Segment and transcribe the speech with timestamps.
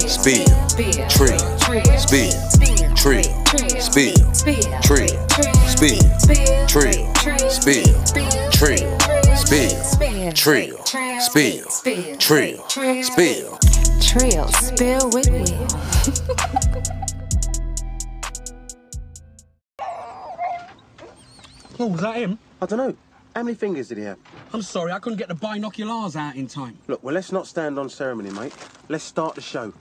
[0.00, 0.46] spill,
[1.08, 1.38] trill,
[1.98, 2.32] spill,
[2.94, 3.22] trill, spill, trill,
[3.80, 4.14] spill,
[4.82, 5.08] trill,
[5.66, 5.98] spill,
[6.68, 7.88] trill, spill,
[8.50, 8.98] trill,
[9.36, 9.78] spill,
[10.36, 10.78] trill, spill.
[11.28, 13.58] Trill, spill tree spill
[14.00, 15.68] tree spill with Will.
[21.80, 22.38] Oh, was that him?
[22.60, 22.96] I don't know.
[23.36, 24.18] How many fingers did he have?
[24.52, 26.76] I'm sorry, I couldn't get the binoculars out in time.
[26.88, 28.52] Look, well, let's not stand on ceremony, mate.
[28.88, 29.72] Let's start the show.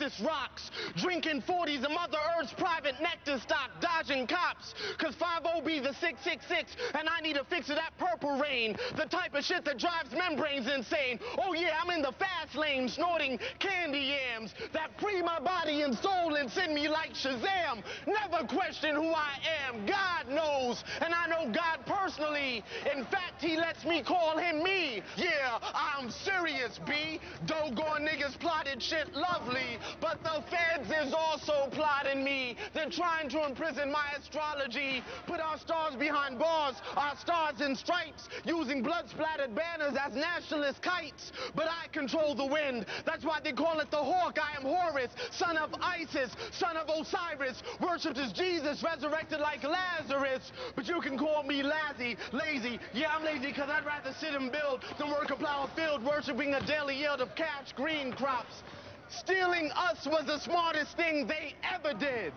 [0.00, 4.74] Amethyst rocks, drinking 40s and Mother Earth's private nectar stock, dodging cops.
[4.98, 8.76] Cause 5 be the 666, and I need a fix of that purple rain.
[8.96, 11.18] The type of shit that drives membranes insane.
[11.38, 15.96] Oh yeah, I'm in the fast lane, snorting candy yams that free my body and
[15.98, 17.82] soul and send me like Shazam.
[18.06, 19.36] Never question who I
[19.68, 19.86] am.
[19.86, 22.64] God knows, and I know God personally.
[22.94, 25.02] In fact, he lets me call him me.
[25.16, 27.20] Yeah, I'm serious, B.
[27.46, 32.56] Doggone niggas plotted shit lovely, but the feds is also plotting me.
[32.72, 38.28] They're trying to imprison my astrology, put our stars behind bars, our stars in stripes,
[38.44, 41.32] using blood-splattered banners as nationalist kites.
[41.54, 42.86] But I control the wind.
[43.04, 44.38] That's why they call it the hawk.
[44.40, 50.52] I am Horus, son of Isis, son of Osiris, worshipped as Jesus, resurrected like Lazarus.
[50.74, 52.78] But you can call me lazy, lazy.
[52.92, 56.04] Yeah, I'm lazy because I'd rather sit and build than work a plow a field,
[56.04, 58.62] worshiping a daily yield of cash green crops.
[59.10, 62.32] Stealing us was the smartest thing they ever did.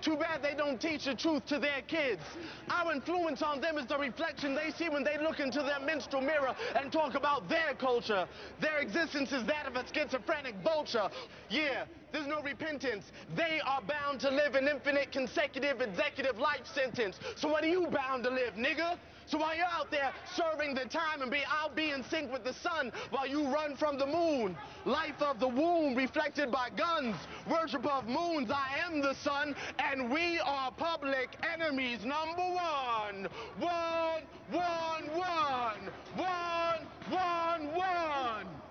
[0.00, 2.20] Too bad they don't teach the truth to their kids.
[2.68, 6.20] Our influence on them is the reflection they see when they look into their minstrel
[6.20, 8.28] mirror and talk about their culture.
[8.60, 11.08] Their existence is that of a schizophrenic vulture.
[11.48, 13.12] Yeah, there's no repentance.
[13.34, 17.18] They are bound to live an infinite consecutive executive life sentence.
[17.36, 18.98] So what are you bound to live, nigga?
[19.26, 22.44] So while you're out there serving the time and be, I'll be in sync with
[22.44, 24.56] the sun while you run from the moon.
[24.84, 27.16] Life of the womb reflected by guns.
[27.50, 33.28] Worship of moons, I am the sun, and we are public enemies number one.
[33.58, 38.63] One, one, one, one, one, one.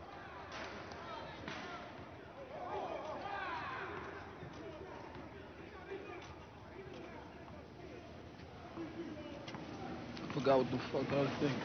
[10.33, 11.59] Forgot what the fuck I was thinking.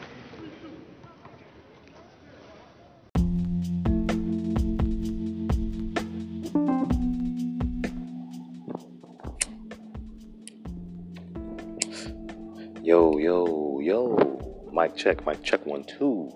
[12.83, 14.69] Yo, yo, yo.
[14.71, 15.65] Mic check, mic check.
[15.65, 16.31] One, two.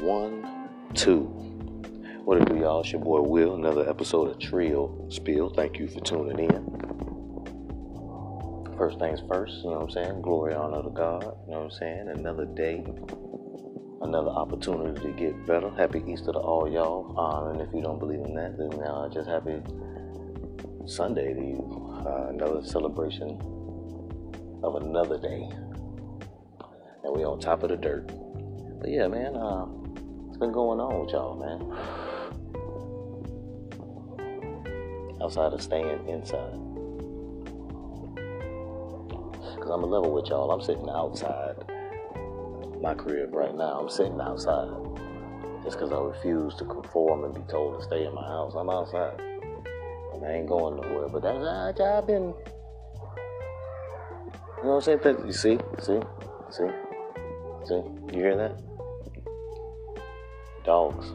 [0.00, 0.48] One,
[0.94, 1.24] two.
[2.24, 2.80] What it do, y'all?
[2.80, 3.54] It's your boy Will.
[3.54, 5.50] Another episode of Trio Spill.
[5.50, 7.13] Thank you for tuning in.
[8.76, 10.22] First things first, you know what I'm saying?
[10.22, 11.22] Glory, honor to God.
[11.22, 12.08] You know what I'm saying?
[12.08, 12.84] Another day,
[14.02, 15.70] another opportunity to get better.
[15.70, 17.14] Happy Easter to all y'all.
[17.16, 19.62] Uh, and if you don't believe in that, then uh, just happy
[20.86, 22.02] Sunday to you.
[22.04, 23.38] Uh, another celebration
[24.64, 25.48] of another day.
[27.04, 28.10] And we on top of the dirt.
[28.80, 31.62] But yeah, man, uh, what's been going on with y'all, man?
[35.22, 36.73] Outside of staying inside.
[39.64, 40.50] Because I'm a level with y'all.
[40.50, 41.56] I'm sitting outside
[42.82, 43.80] my crib right now.
[43.80, 44.68] I'm sitting outside.
[45.62, 48.52] Just because I refuse to conform and be told to stay in my house.
[48.54, 49.18] I'm outside.
[50.12, 51.08] And I ain't going nowhere.
[51.08, 52.34] But that's, uh, I've been
[54.58, 55.26] you know what I'm saying?
[55.26, 56.00] You see, see,
[56.50, 56.68] see,
[57.64, 57.82] see.
[58.12, 58.60] You hear that?
[60.62, 61.14] Dogs.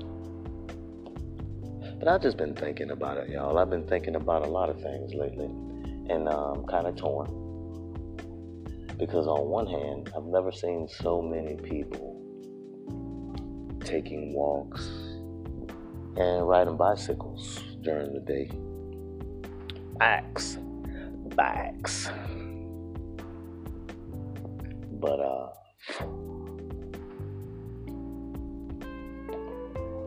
[1.99, 3.59] But I've just been thinking about it, y'all.
[3.59, 5.45] I've been thinking about a lot of things lately,
[6.09, 7.38] and I'm kind of torn.
[8.99, 12.21] Because on one hand, I've never seen so many people
[13.79, 14.85] taking walks
[16.17, 18.51] and riding bicycles during the day.
[19.97, 20.57] Bikes,
[21.33, 22.09] bikes.
[24.99, 25.49] But uh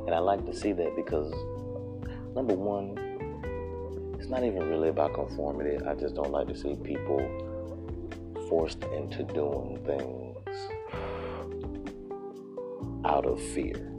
[0.07, 1.33] and I like to see that because
[2.35, 2.99] number one,
[4.19, 5.83] it's not even really about conformity.
[5.87, 7.52] I just don't like to see people
[8.53, 10.37] forced into doing things
[13.07, 13.91] out of fear.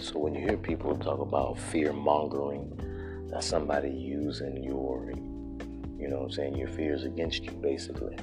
[0.00, 2.80] So when you hear people talk about fear mongering,
[3.30, 5.12] that's somebody using your,
[5.98, 8.16] you know what I'm saying, your fears against you, basically.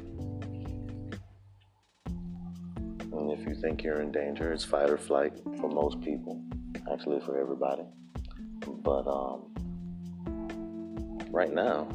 [2.08, 6.42] And if you think you're in danger, it's fight or flight for most people,
[6.92, 7.84] actually for everybody.
[8.66, 9.54] But um,
[11.30, 11.88] right now,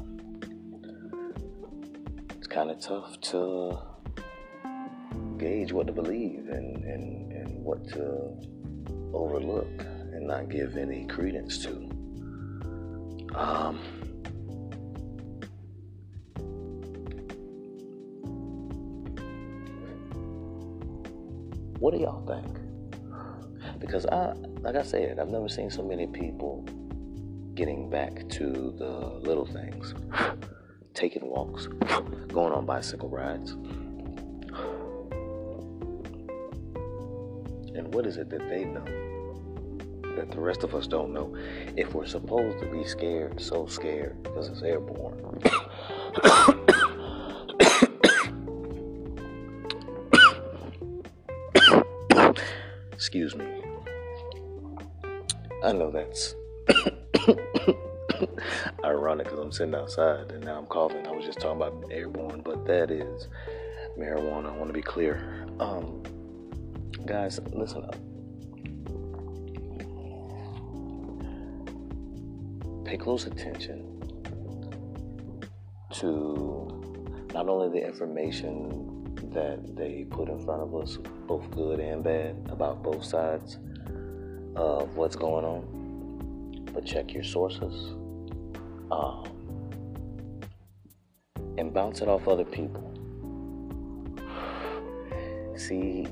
[2.50, 3.78] kind of tough to
[5.38, 8.36] gauge what to believe and, and, and what to
[9.14, 9.70] overlook
[10.12, 11.70] and not give any credence to.
[13.34, 13.78] Um,
[21.78, 22.58] what do y'all think?
[23.78, 26.66] Because I, like I said, I've never seen so many people
[27.54, 28.90] getting back to the
[29.22, 29.94] little things,
[31.00, 31.66] taking walks,
[32.28, 33.52] going on bicycle rides.
[37.74, 38.84] And what is it that they know
[40.16, 41.34] that the rest of us don't know?
[41.74, 45.40] If we're supposed to be scared, so scared because it's airborne.
[52.92, 53.46] Excuse me.
[55.64, 56.34] I know that's
[59.10, 61.04] ironic because I'm sitting outside and now I'm coughing.
[61.04, 63.26] I was just talking about airborne, but that is
[63.98, 64.52] marijuana.
[64.52, 65.46] I want to be clear.
[65.58, 66.02] Um,
[67.06, 67.96] guys, listen up.
[72.84, 74.00] Pay close attention
[75.94, 82.04] to not only the information that they put in front of us, both good and
[82.04, 83.58] bad, about both sides
[84.54, 87.96] of what's going on, but check your sources
[88.90, 89.24] um,
[91.58, 92.86] and bounce it off other people.
[95.56, 96.06] See,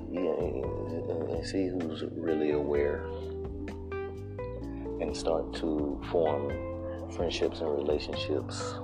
[1.44, 3.06] see who's really aware,
[5.00, 6.52] and start to form
[7.12, 8.74] friendships and relationships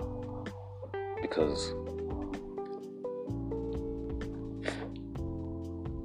[1.20, 1.75] because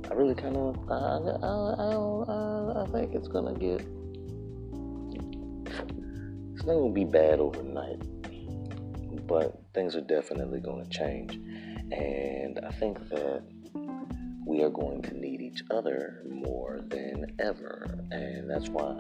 [0.10, 3.86] I really kind of I, I, I, I, think it's gonna get
[6.60, 8.02] it's not gonna be bad overnight,
[9.26, 11.36] but things are definitely gonna change,
[11.94, 13.44] and I think that
[14.46, 18.92] we are going to need each other more than ever, and that's why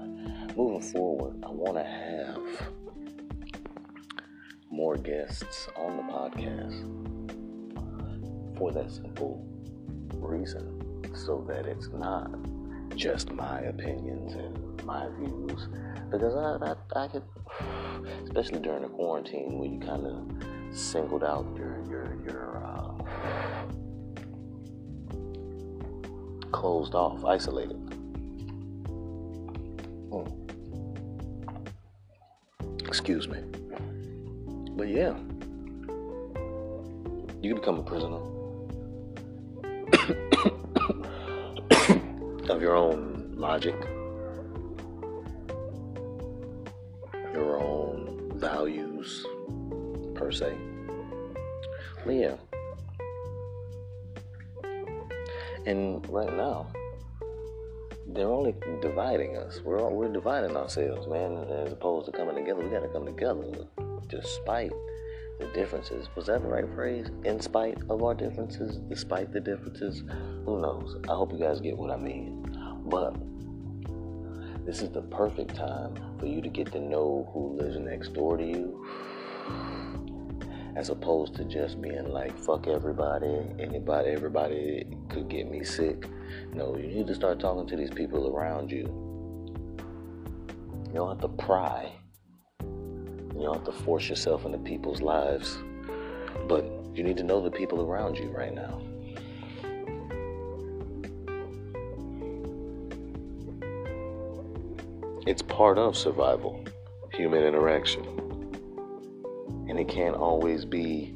[0.56, 2.72] moving forward, I want to have
[4.72, 6.80] more guests on the podcast
[8.58, 9.46] for that simple
[10.14, 12.32] reason so that it's not
[13.00, 15.70] just my opinions and my views.
[16.12, 17.24] Because I, I, I could,
[18.26, 22.92] especially during the quarantine when you kind of singled out your, your, your, uh,
[26.52, 27.78] closed off, isolated.
[30.12, 30.28] Hmm.
[32.86, 33.40] Excuse me.
[34.76, 35.16] But yeah,
[37.42, 38.39] you can become a prisoner
[42.50, 43.76] of your own logic,
[47.34, 49.26] your own values,
[50.16, 50.58] per se.
[52.08, 52.38] Yeah.
[55.66, 56.68] And right now,
[58.08, 59.62] they're only dividing us.
[59.64, 61.38] We're all, we're dividing ourselves, man.
[61.50, 63.44] As opposed to coming together, we got to come together,
[64.08, 64.72] despite
[65.40, 66.08] the differences.
[66.16, 67.08] Was that the right phrase?
[67.24, 70.04] In spite of our differences, despite the differences.
[70.46, 70.98] Who knows?
[71.10, 72.46] I hope you guys get what I mean.
[72.86, 73.16] But
[74.66, 78.38] this is the perfect time for you to get to know who lives next door
[78.38, 78.86] to you.
[80.76, 86.08] As opposed to just being like, fuck everybody, anybody, everybody could get me sick.
[86.54, 88.86] No, you need to start talking to these people around you.
[90.88, 91.92] You don't have to pry.
[93.40, 95.58] You don't have to force yourself into people's lives.
[96.50, 98.82] But you need to know the people around you right now.
[105.26, 106.66] It's part of survival,
[107.14, 108.04] human interaction.
[109.70, 111.16] And it can't always be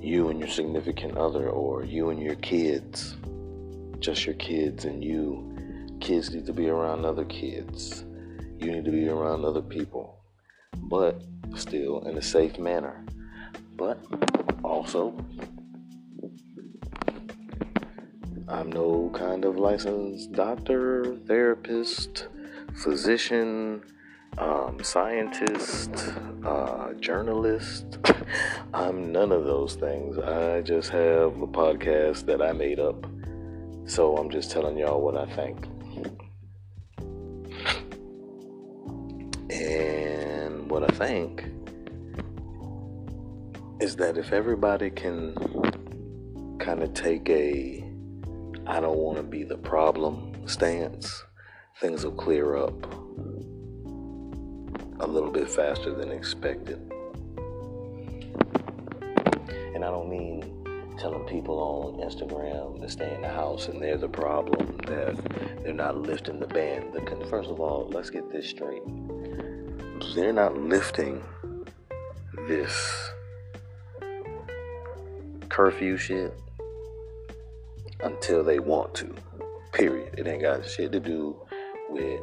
[0.00, 3.16] you and your significant other or you and your kids.
[3.98, 5.54] Just your kids and you.
[6.00, 8.04] Kids need to be around other kids.
[8.58, 10.20] You need to be around other people.
[10.76, 11.22] But
[11.56, 13.04] still in a safe manner.
[13.76, 13.98] But
[14.62, 15.14] also,
[18.48, 22.28] I'm no kind of licensed doctor, therapist,
[22.74, 23.82] physician,
[24.38, 25.90] um, scientist,
[26.44, 27.98] uh, journalist.
[28.74, 30.18] I'm none of those things.
[30.18, 33.06] I just have a podcast that I made up.
[33.86, 35.66] So I'm just telling y'all what I think.
[40.82, 41.44] What I think
[43.80, 45.36] is that if everybody can
[46.58, 47.84] kind of take a
[48.66, 51.22] I don't want to be the problem stance
[51.80, 52.74] things will clear up
[54.98, 56.80] a little bit faster than expected.
[59.74, 63.96] and I don't mean telling people on Instagram to stay in the house and they're
[63.96, 65.16] the problem, that
[65.62, 66.92] they're not lifting the ban.
[67.28, 68.82] First of all, let's get this straight.
[70.14, 71.22] They're not lifting
[72.48, 73.10] this
[75.48, 76.34] curfew shit
[78.02, 79.14] until they want to.
[79.72, 80.18] Period.
[80.18, 81.40] It ain't got shit to do
[81.88, 82.20] with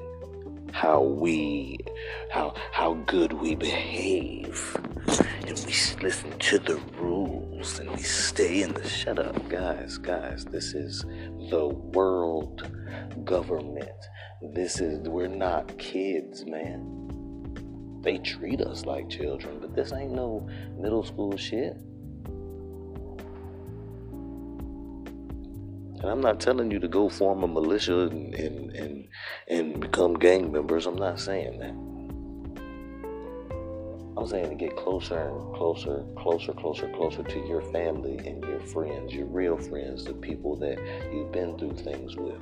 [0.72, 1.80] how we
[2.30, 4.76] how how good we behave
[5.48, 10.46] and we listen to the rules and we stay in the shut up guys guys
[10.46, 11.04] this is
[11.50, 12.72] the world
[13.26, 13.90] government
[14.54, 16.99] this is we're not kids man
[18.02, 21.76] they treat us like children but this ain't no middle school shit
[26.02, 29.08] And I'm not telling you to go form a militia and, and, and,
[29.50, 30.86] and become gang members.
[30.86, 31.76] I'm not saying that.
[34.18, 38.62] I'm saying to get closer and closer, closer, closer, closer to your family and your
[38.62, 40.78] friends, your real friends, the people that
[41.12, 42.42] you've been through things with.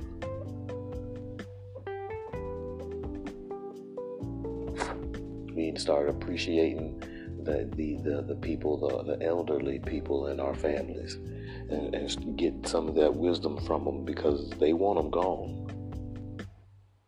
[5.57, 6.99] We need to start appreciating
[7.43, 12.67] the the, the, the people, the, the elderly people in our families and, and get
[12.67, 15.67] some of that wisdom from them because they want them gone.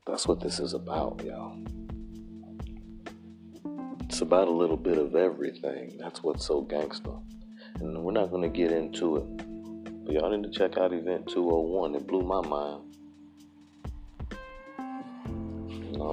[0.07, 1.63] That's what this is about, y'all.
[4.05, 5.99] It's about a little bit of everything.
[5.99, 7.13] That's what's so gangster.
[7.75, 10.05] And we're not going to get into it.
[10.05, 11.93] But y'all need to check out Event 201.
[11.93, 12.88] It blew my mind.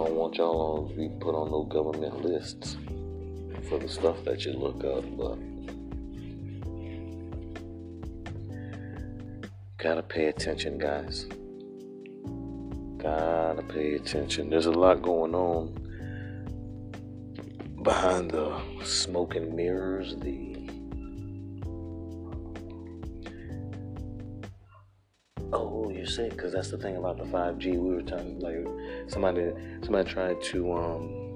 [0.04, 2.76] Don't want y'all to be put on no government lists
[3.68, 5.38] for the stuff that you look up, but
[9.86, 11.26] Gotta pay attention, guys.
[12.96, 14.50] Gotta pay attention.
[14.50, 15.74] There's a lot going on
[17.82, 20.45] behind the smoke and mirrors, the
[25.52, 27.78] Oh, you're sick because that's the thing about the 5G.
[27.78, 28.66] We were talking like
[29.08, 31.26] somebody somebody tried to um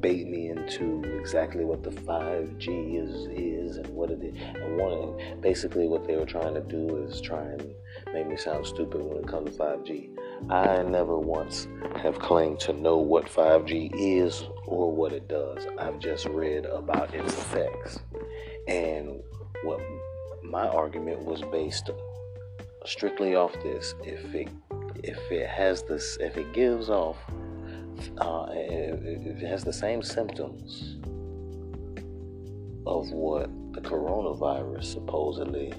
[0.00, 4.34] bait me into exactly what the 5G is is and what it is.
[4.36, 7.74] And one, basically, what they were trying to do is try and
[8.12, 10.10] make me sound stupid when it comes to 5G.
[10.50, 15.66] I never once have claimed to know what 5G is or what it does.
[15.78, 18.00] I've just read about its effects.
[18.66, 19.22] And
[19.62, 19.80] what
[20.42, 21.90] my argument was based
[22.86, 23.94] strictly off this.
[24.04, 24.48] If it
[25.02, 27.16] if it has this if it gives off
[28.18, 30.96] uh, it, it has the same symptoms
[32.86, 35.72] of what the coronavirus supposedly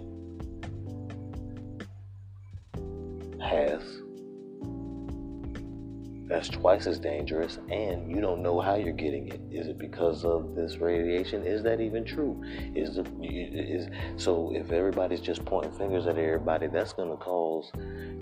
[6.33, 9.39] That's twice as dangerous, and you don't know how you're getting it.
[9.51, 11.45] Is it because of this radiation?
[11.45, 12.41] Is that even true?
[12.73, 13.87] Is the is
[14.17, 14.51] so?
[14.51, 17.71] If everybody's just pointing fingers at everybody, that's going to cause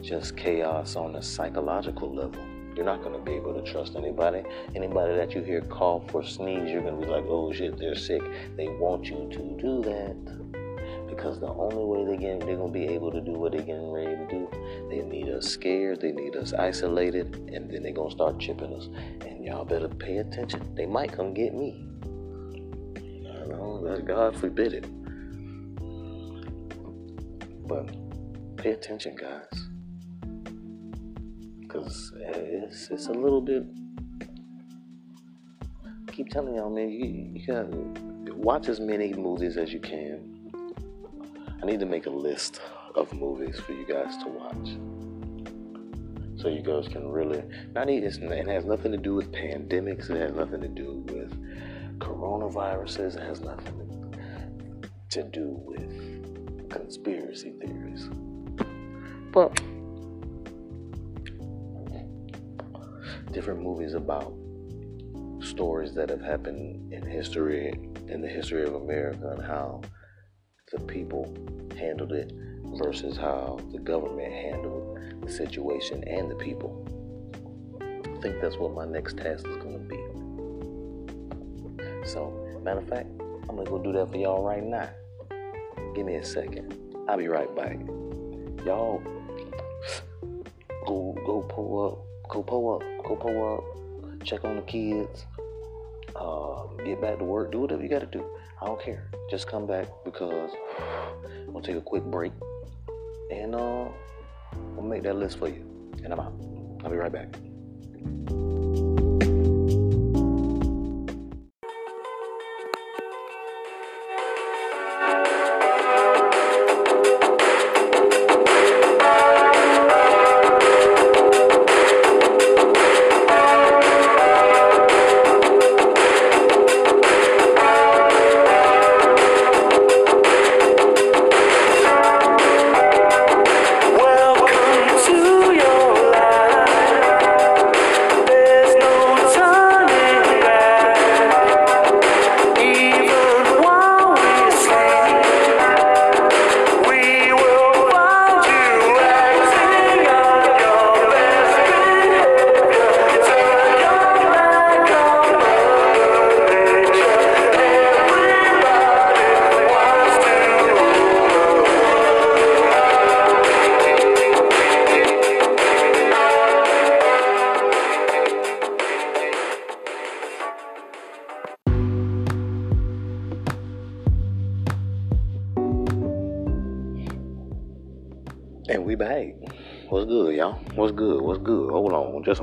[0.01, 2.43] just chaos on a psychological level.
[2.75, 4.43] You're not going to be able to trust anybody.
[4.75, 7.95] Anybody that you hear cough or sneeze, you're going to be like, oh shit, they're
[7.95, 8.23] sick.
[8.57, 10.50] They want you to do that
[11.21, 13.61] because the only way they get, they're going to be able to do what they're
[13.61, 14.49] getting ready to do,
[14.89, 18.73] they need us scared, they need us isolated, and then they're going to start chipping
[18.73, 18.89] us.
[19.27, 20.73] And y'all better pay attention.
[20.73, 21.85] They might come get me.
[22.95, 24.87] I know that God forbid it.
[27.67, 27.95] But
[28.57, 29.67] pay attention, guys
[31.61, 33.63] because it's, it's a little bit.
[36.11, 37.69] Keep telling y'all, man, you, you gotta
[38.35, 40.30] watch as many movies as you can.
[41.61, 42.59] I need to make a list
[42.95, 44.77] of movies for you guys to watch.
[46.41, 50.17] So you guys can really not even it has nothing to do with pandemics, it
[50.17, 51.31] has nothing to do with
[51.99, 54.17] coronaviruses, it has nothing
[55.11, 58.09] to do with conspiracy theories.
[59.31, 59.61] But
[63.31, 64.33] different movies about
[65.41, 67.69] stories that have happened in history,
[68.07, 69.81] in the history of America, and how
[70.71, 71.33] the people
[71.77, 72.33] handled it
[72.77, 76.87] versus how the government handled the situation and the people.
[77.81, 79.97] I think that's what my next task is going to be.
[82.07, 83.07] So, matter of fact,
[83.49, 84.89] I'm going to go do that for y'all right now.
[85.95, 86.75] Give me a second.
[87.09, 87.77] I'll be right back.
[88.65, 89.01] Y'all,
[90.85, 91.99] go go pull up
[92.31, 95.25] go pull up, go pull up, check on the kids,
[96.15, 98.25] uh, get back to work, do whatever you got to do.
[98.61, 99.09] I don't care.
[99.29, 100.51] Just come back because
[101.47, 102.33] I'm gonna take a quick break,
[103.31, 103.85] and uh,
[104.75, 105.65] we'll make that list for you.
[106.03, 106.33] And I'm out.
[106.83, 107.35] I'll be right back.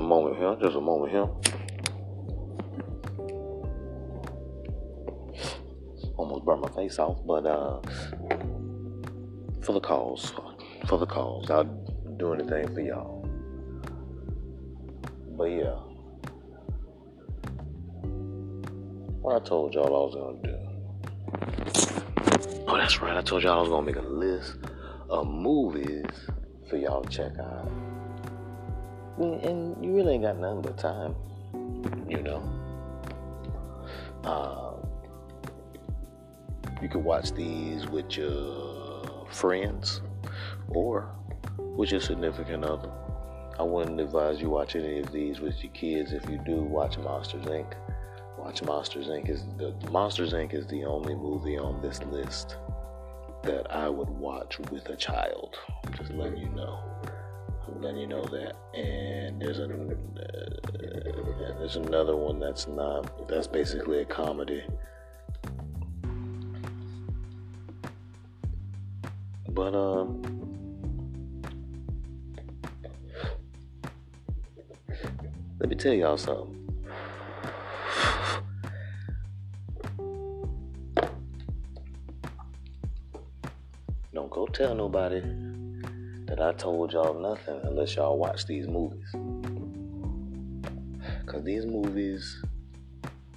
[0.09, 0.57] Moment here.
[0.61, 1.29] Just a moment here.
[6.17, 7.81] Almost burned my face off, but uh,
[9.61, 10.33] for the cause,
[10.87, 11.65] for the cause, I'll
[12.17, 13.29] do anything for y'all.
[15.37, 15.77] But yeah,
[19.21, 20.57] what I told y'all I was gonna do.
[22.67, 23.17] Oh, that's right.
[23.17, 24.57] I told y'all I was gonna make a list
[25.11, 26.07] of movies
[26.69, 27.88] for y'all to check out.
[29.18, 31.14] And- you really ain't got nothing but time,
[32.08, 32.42] you know.
[34.25, 34.75] Uh,
[36.80, 40.00] you could watch these with your friends
[40.68, 41.08] or
[41.58, 42.90] with your significant other.
[43.58, 46.12] I wouldn't advise you watch any of these with your kids.
[46.12, 47.74] If you do, watch Monsters Inc.
[48.38, 49.28] Watch Monsters Inc.
[49.28, 50.54] is the Monsters Inc.
[50.54, 52.57] is the only movie on this list
[53.42, 55.57] that I would watch with a child.
[55.96, 56.78] Just letting you know.
[57.81, 58.57] Letting you know that.
[58.75, 59.69] And there's a uh,
[61.59, 63.29] there's another one that's not.
[63.29, 64.64] That's basically a comedy.
[69.49, 70.23] But um.
[75.61, 76.55] Let me tell y'all something.
[84.12, 85.47] Don't go tell nobody
[86.29, 89.09] that I told y'all nothing unless y'all watch these movies.
[91.27, 92.43] Cause these movies,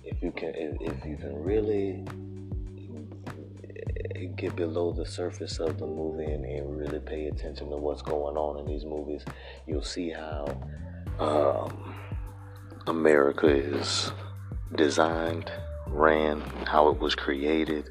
[0.04, 2.06] if you can, if, if you can really
[4.36, 8.38] get below the surface of the movie and, and really pay attention to what's going
[8.38, 9.24] on in these movies,
[9.68, 10.46] you'll see how
[11.20, 11.96] um,
[12.88, 14.12] America is
[14.76, 15.52] designed,
[15.88, 17.90] ran, how it was created.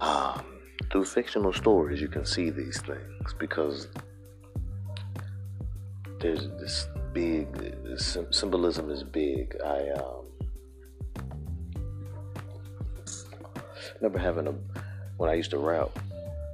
[0.00, 0.44] Um,
[0.90, 3.88] through fictional stories, you can see these things because
[6.20, 7.48] there's this big
[8.30, 9.56] symbolism is big.
[9.64, 10.24] I um,
[13.96, 14.54] remember having a
[15.16, 15.90] when I used to rap.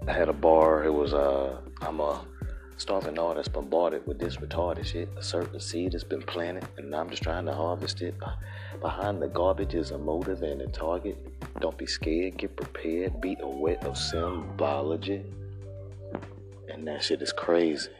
[0.06, 0.84] I had a bar.
[0.84, 2.24] It was uh, I'm a
[2.76, 5.08] starving artist bombarded with this retarded shit.
[5.16, 8.14] A certain seed has been planted, and I'm just trying to harvest it.
[8.80, 11.18] Behind the garbage is a motive and a target.
[11.60, 12.38] Don't be scared.
[12.38, 13.20] Get prepared.
[13.20, 15.24] Be aware of symbology.
[16.68, 17.90] And that shit is crazy.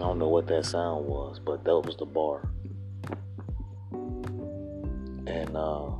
[0.00, 2.48] I don't know what that sound was, but that was the bar.
[5.26, 5.90] And uh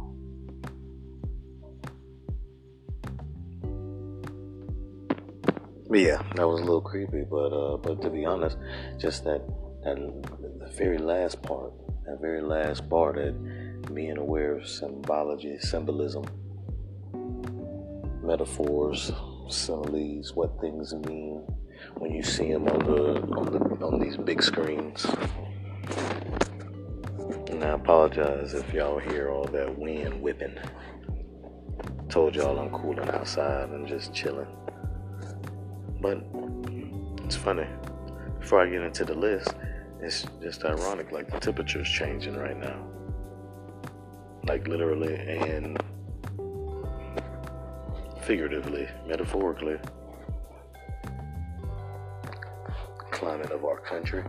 [5.91, 8.57] yeah, that was a little creepy, but uh but to be honest,
[8.99, 9.43] just that
[9.83, 11.73] that the very last part,
[12.07, 16.25] that very last part that being aware of symbology, symbolism,
[18.23, 19.11] metaphors,
[19.49, 21.43] similes, what things mean
[21.99, 25.05] when you see them on the on the on these big screens.
[27.49, 30.57] And I apologize if y'all hear all that wind whipping.
[32.09, 34.47] Told y'all I'm cooling outside and just chilling.
[36.01, 36.23] But
[37.25, 37.67] it's funny.
[38.39, 39.55] Before I get into the list,
[40.01, 41.11] it's just ironic.
[41.11, 42.87] Like the temperature's changing right now.
[44.45, 45.83] Like literally and
[48.23, 49.79] figuratively, metaphorically.
[53.19, 54.23] Climate of our country.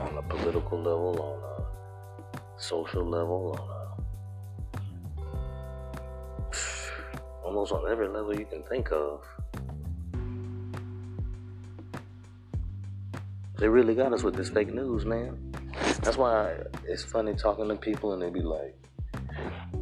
[0.00, 3.78] On a political level, on a social level, on a
[7.44, 9.22] almost on every level you can think of.
[13.58, 15.52] They really got us with this fake news, man.
[16.00, 16.54] That's why
[16.86, 18.74] it's funny talking to people and they be like,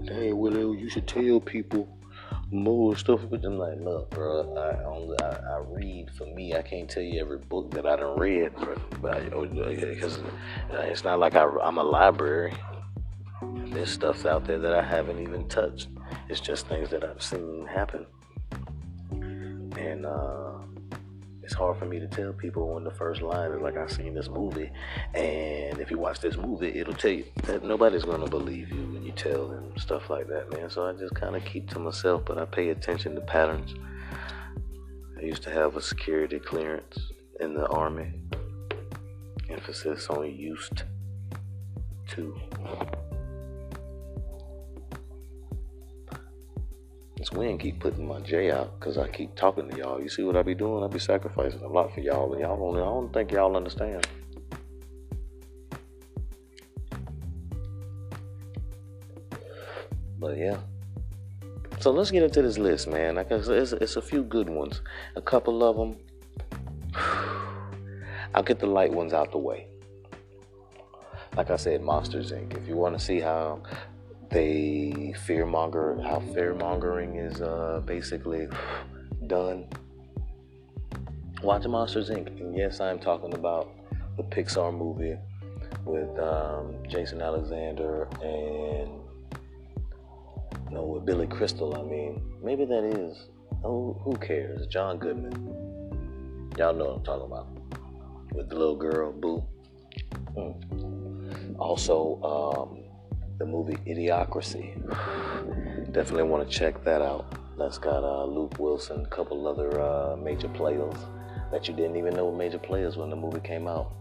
[0.02, 1.96] "Hey, Willow, you should tell people
[2.50, 6.10] more stuff." But I'm like, "Look, bro, I only I, I read.
[6.16, 8.52] For me, I can't tell you every book that I done read,
[9.00, 10.18] but because
[10.72, 12.54] it's not like I, I'm a library.
[13.66, 15.88] There's stuff out there that I haven't even touched.
[16.28, 18.06] It's just things that I've seen happen,
[19.10, 20.52] and uh,
[21.46, 24.14] it's hard for me to tell people when the first line is like, "I've seen
[24.14, 24.72] this movie,"
[25.14, 29.04] and if you watch this movie, it'll tell you that nobody's gonna believe you when
[29.04, 30.68] you tell them stuff like that, man.
[30.70, 33.76] So I just kind of keep to myself, but I pay attention to patterns.
[35.16, 38.12] I used to have a security clearance in the army.
[39.48, 40.82] Emphasis on used
[42.08, 42.34] to.
[47.26, 50.00] This wind keep putting my J out because I keep talking to y'all.
[50.00, 50.84] You see what I be doing?
[50.84, 52.80] I be sacrificing a lot for y'all, and y'all don't.
[52.80, 54.06] I don't think y'all understand.
[60.20, 60.58] But yeah,
[61.80, 63.16] So let's get into this list, man.
[63.16, 64.80] Like it's, it's, it's a few good ones.
[65.16, 65.96] A couple of them.
[68.36, 69.66] I'll get the light ones out the way.
[71.36, 72.56] Like I said, Monsters Inc.
[72.56, 73.64] If you want to see how
[74.30, 78.48] they fearmonger, how fearmongering is uh, basically
[79.26, 79.68] done,
[81.42, 82.28] watch Monsters Inc.
[82.40, 83.70] And yes, I'm talking about
[84.16, 85.16] the Pixar movie
[85.84, 88.90] with um, Jason Alexander and
[90.70, 91.76] no, with Billy Crystal.
[91.76, 93.28] I mean, maybe that is.
[93.64, 94.66] Oh, who cares?
[94.66, 95.32] John Goodman.
[96.58, 97.48] Y'all know what I'm talking about.
[98.32, 99.44] With the little girl, Boo.
[100.36, 101.56] Mm.
[101.58, 102.85] Also, um,
[103.38, 104.74] the movie Idiocracy.
[105.92, 107.26] Definitely want to check that out.
[107.58, 110.94] That's got uh, Luke Wilson, a couple other uh, major players
[111.52, 113.92] that you didn't even know were major players when the movie came out.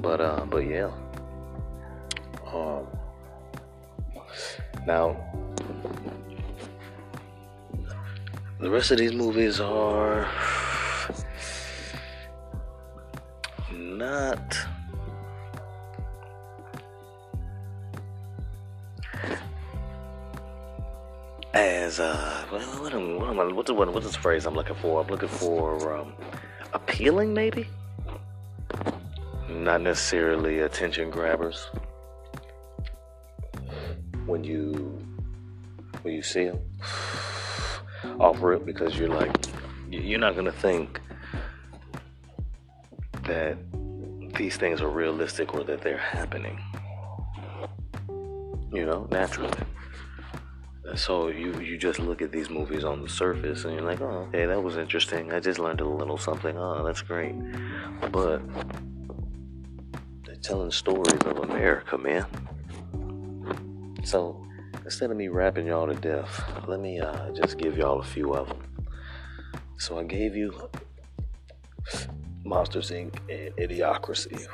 [0.00, 0.90] But uh, but yeah.
[2.52, 2.86] Um,
[4.86, 5.16] now,
[8.60, 10.30] the rest of these movies are
[13.70, 14.56] not
[22.00, 25.00] uh what, am, what am I, what's, what, what's the phrase I'm looking for?
[25.00, 26.14] I'm looking for um,
[26.72, 27.66] appealing, maybe.
[29.48, 31.70] Not necessarily attention grabbers.
[34.26, 34.98] When you
[36.02, 36.60] when you see them
[38.20, 39.34] off rip, because you're like
[39.90, 41.00] you're not gonna think
[43.24, 43.56] that
[44.36, 46.60] these things are realistic or that they're happening.
[48.72, 49.58] You know, naturally.
[50.96, 54.26] So you you just look at these movies on the surface and you're like, oh,
[54.28, 55.32] okay, that was interesting.
[55.32, 56.56] I just learned a little something.
[56.56, 57.34] Oh, that's great.
[58.10, 58.40] But
[60.24, 62.26] they're telling stories of America, man.
[64.04, 64.44] So
[64.84, 68.34] instead of me rapping y'all to death, let me uh, just give y'all a few
[68.34, 68.62] of them.
[69.76, 70.68] So I gave you
[72.44, 73.14] Monsters Inc.
[73.28, 74.46] and Idiocracy.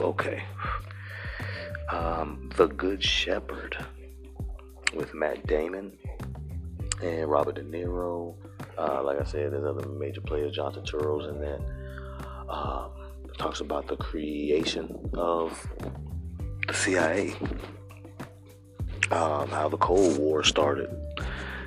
[0.00, 0.42] Okay.
[1.90, 3.76] Um, the Good Shepherd
[4.96, 5.96] with Matt Damon
[7.02, 8.34] and Robert De Niro.
[8.78, 11.60] Uh, like I said, there's other major players, John Turturro's in that.
[12.48, 12.90] Um,
[13.38, 15.68] talks about the creation of
[16.66, 17.34] the CIA,
[19.10, 20.88] um, how the Cold War started,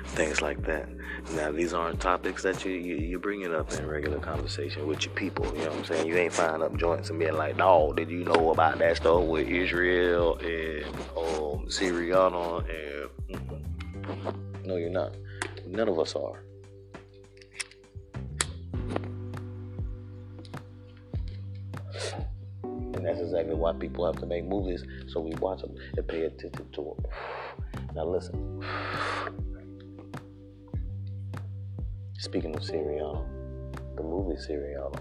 [0.08, 0.88] things like that.
[1.34, 5.14] Now, these aren't topics that you, you, you're bringing up in regular conversation with your
[5.14, 5.46] people.
[5.46, 6.06] You know what I'm saying?
[6.06, 9.24] You ain't finding up joints and being like, no, did you know about that stuff
[9.24, 10.84] with Israel and
[11.16, 13.08] um, and
[14.64, 15.16] no, you're not.
[15.66, 16.42] None of us are.
[22.62, 26.22] And that's exactly why people have to make movies so we watch them and pay
[26.22, 27.06] attention to them.
[27.94, 28.62] Now, listen.
[32.20, 33.24] Speaking of Syriana,
[33.96, 35.00] the movie Syriana.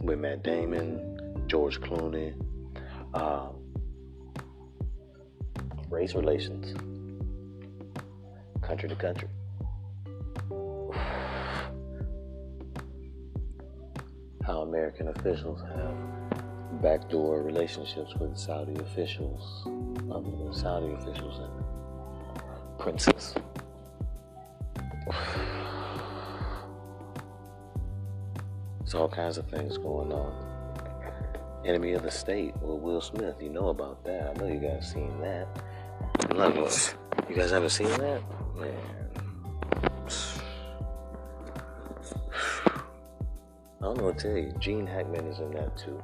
[0.00, 2.32] With Matt Damon, George Clooney,
[3.12, 3.56] um,
[5.90, 6.74] race relations,
[8.62, 9.28] country to country.
[14.46, 16.39] How American officials have
[16.82, 23.34] backdoor relationships with Saudi officials, um, Saudi officials and princes.
[28.80, 30.50] There's all kinds of things going on.
[31.64, 33.36] Enemy of the State with Will Smith.
[33.40, 34.30] You know about that.
[34.30, 35.46] I know you guys seen that.
[36.34, 36.56] Look,
[37.28, 38.22] you guys haven't seen that?
[38.56, 38.74] Man.
[43.80, 44.52] I don't know what to tell you.
[44.58, 46.02] Gene Hackman is in that too.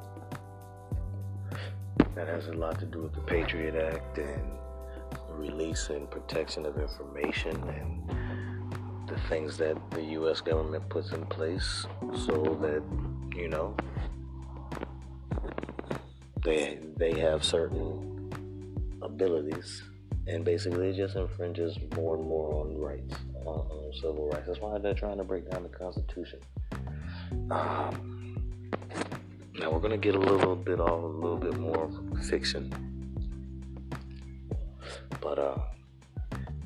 [2.17, 4.53] That has a lot to do with the Patriot Act and
[5.29, 10.41] release and protection of information and the things that the U.S.
[10.41, 11.87] government puts in place
[12.27, 12.83] so that,
[13.39, 13.77] you know,
[16.43, 18.33] they they have certain
[19.03, 19.83] abilities,
[20.27, 24.47] and basically it just infringes more and more on rights, on, on civil rights.
[24.47, 26.39] That's why they're trying to break down the Constitution.
[27.51, 28.16] Um,
[29.59, 31.90] now we're gonna get a little bit off, a little bit more
[32.29, 32.73] fiction,
[35.21, 35.59] but uh,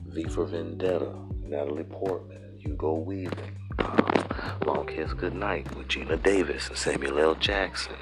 [0.07, 3.57] V for Vendetta, Natalie Portman, Hugo Weaving.
[4.67, 7.35] Long Kiss Goodnight with Geena Davis and Samuel L.
[7.35, 7.97] Jackson.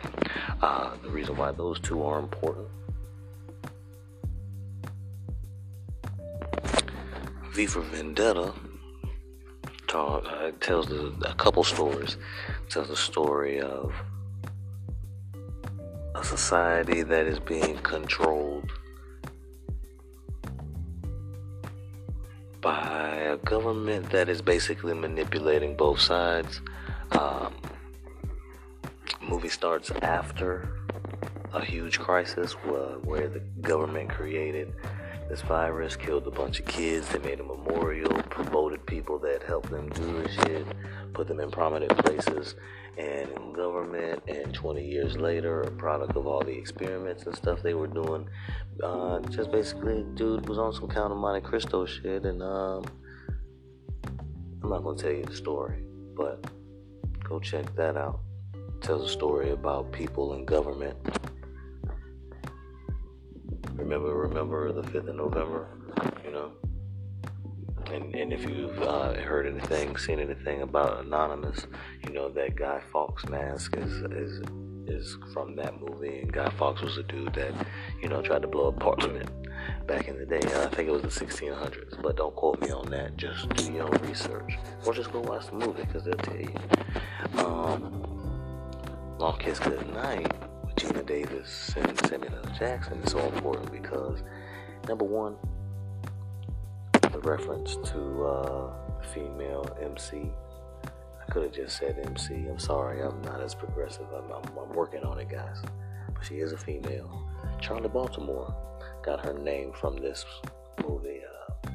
[0.60, 2.66] Uh, the reason why those two are important.
[7.52, 8.52] V for Vendetta
[9.94, 12.16] uh, tells a, a couple stories.
[12.68, 13.92] Tells the story of
[16.18, 18.72] a society that is being controlled
[22.60, 26.60] by a government that is basically manipulating both sides.
[27.12, 27.54] Um,
[29.22, 30.68] movie starts after
[31.52, 34.74] a huge crisis where, where the government created
[35.28, 37.08] this virus, killed a bunch of kids.
[37.08, 40.66] They made a memorial, promoted people that helped them do this shit,
[41.12, 42.54] put them in prominent places
[42.96, 44.22] and in government.
[44.26, 48.28] And 20 years later, a product of all the experiments and stuff they were doing,
[48.82, 52.24] uh, just basically, dude was on some Count of Monte Cristo shit.
[52.24, 52.84] And um,
[54.62, 55.82] I'm not gonna tell you the story,
[56.16, 56.44] but
[57.22, 58.20] go check that out.
[58.80, 60.96] tells a story about people in government
[63.78, 65.68] remember, remember the 5th of November,
[66.24, 66.52] you know?
[67.92, 71.66] And, and if you've uh, heard anything, seen anything about Anonymous,
[72.04, 74.42] you know that Guy Fawkes mask is, is
[74.88, 76.20] is from that movie.
[76.20, 77.54] And Guy Fawkes was a dude that,
[78.02, 79.30] you know, tried to blow up Parliament
[79.86, 80.38] back in the day.
[80.38, 83.16] I think it was the 1600s, but don't quote me on that.
[83.16, 86.54] Just do your own research, or just go watch the movie because they'll tell you.
[87.38, 88.04] Um,
[89.18, 90.32] Long Kiss Good Night
[90.78, 92.52] Geena Davis and Samuel L.
[92.56, 94.22] Jackson is so important because,
[94.86, 95.34] number one,
[97.10, 98.72] the reference to uh,
[99.12, 100.30] female MC.
[100.84, 102.46] I could have just said MC.
[102.46, 104.06] I'm sorry, I'm not as progressive.
[104.14, 105.60] I'm, I'm, I'm working on it, guys.
[106.14, 107.28] But she is a female.
[107.60, 108.54] Charli Baltimore
[109.04, 110.24] got her name from this
[110.86, 111.70] movie uh,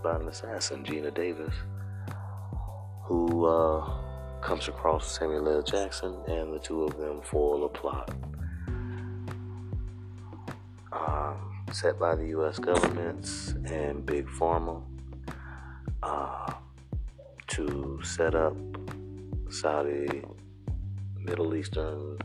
[0.00, 1.54] about an assassin, Geena Davis,
[3.04, 3.44] who.
[3.46, 4.11] Uh,
[4.42, 5.62] comes across Samuel L.
[5.62, 8.10] Jackson, and the two of them foil a plot
[10.92, 12.58] um, set by the U.S.
[12.58, 14.82] governments and Big Pharma
[16.02, 16.52] uh,
[17.46, 18.56] to set up
[19.48, 20.24] Saudi,
[21.16, 22.18] Middle Eastern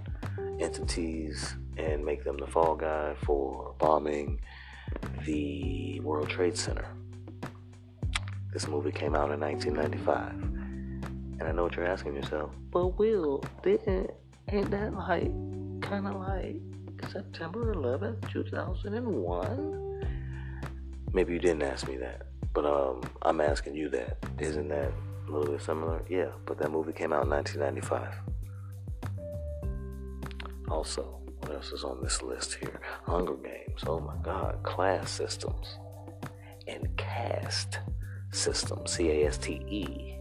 [0.59, 4.39] entities and make them the fall guy for bombing
[5.25, 6.87] the World Trade Center.
[8.51, 10.66] This movie came out in 1995.
[11.39, 12.51] And I know what you're asking yourself.
[12.71, 14.11] But Will, didn't
[14.49, 15.31] ain't that like
[15.81, 16.55] kind of like
[17.11, 19.83] September 11th, 2001?
[21.13, 22.23] Maybe you didn't ask me that,
[22.53, 24.17] but um, I'm asking you that.
[24.39, 24.91] Isn't that
[25.27, 26.03] a little bit similar?
[26.09, 28.13] Yeah, but that movie came out in 1995.
[30.69, 32.81] Also, what else is on this list here?
[33.03, 33.83] Hunger Games.
[33.85, 35.77] Oh my God, class systems
[36.67, 37.79] and caste
[38.31, 38.91] systems.
[38.91, 40.16] C A S T E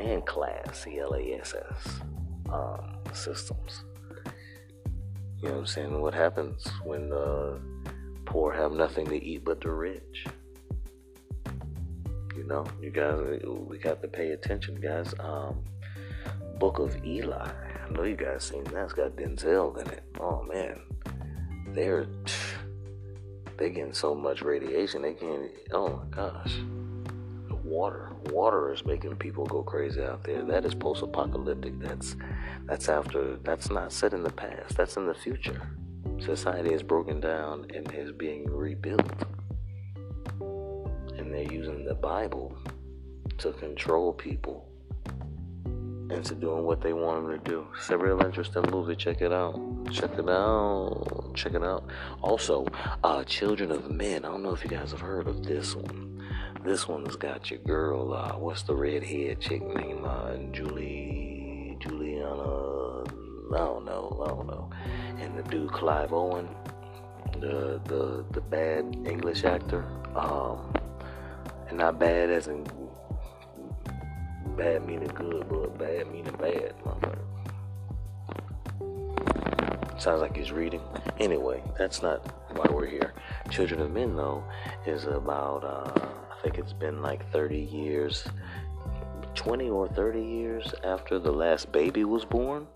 [0.00, 2.00] and class, C L A S S,
[2.52, 3.84] um, systems.
[5.38, 6.00] You know what I'm saying?
[6.00, 7.60] What happens when the
[8.26, 10.26] poor have nothing to eat but the rich?
[12.36, 15.14] You know, you guys, we got to pay attention, guys.
[15.20, 15.64] Um,
[16.58, 17.48] Book of Eli.
[17.48, 18.84] I know you guys seen that.
[18.84, 20.02] It's got Denzel in it.
[20.18, 20.80] Oh man,
[21.68, 22.06] they're
[23.56, 25.02] they're getting so much radiation.
[25.02, 25.50] They can't.
[25.72, 26.60] Oh my gosh
[27.70, 28.10] water.
[28.30, 30.42] Water is making people go crazy out there.
[30.42, 31.78] That is post-apocalyptic.
[31.78, 32.16] That's
[32.66, 33.36] that's after.
[33.36, 34.76] That's not set in the past.
[34.76, 35.70] That's in the future.
[36.18, 39.10] Society is broken down and is being rebuilt,
[41.16, 42.58] and they're using the Bible
[43.38, 44.66] to control people
[46.10, 47.66] into doing what they want them to do.
[47.76, 48.96] It's a real interesting movie.
[48.96, 49.58] Check it out.
[49.92, 51.32] Check it out.
[51.34, 51.88] Check it out.
[52.20, 52.66] Also,
[53.04, 54.24] uh, Children of Men.
[54.24, 56.09] I don't know if you guys have heard of this one.
[56.62, 60.04] This one's got your girl, uh, what's the redhead chick name?
[60.04, 63.02] Uh, Julie, Juliana,
[63.54, 64.70] I don't know, I don't know.
[65.18, 66.46] And the dude Clive Owen,
[67.38, 70.74] the the the bad English actor, um,
[71.68, 72.68] and not bad as in
[74.54, 76.74] bad meaning good, but bad meaning bad,
[79.98, 80.82] Sounds like he's reading.
[81.18, 82.18] Anyway, that's not
[82.54, 83.14] why we're here.
[83.50, 84.44] Children of Men, though,
[84.86, 85.64] is about.
[85.64, 86.08] Uh,
[86.42, 88.24] think it's been like 30 years,
[89.34, 92.66] 20 or 30 years after the last baby was born.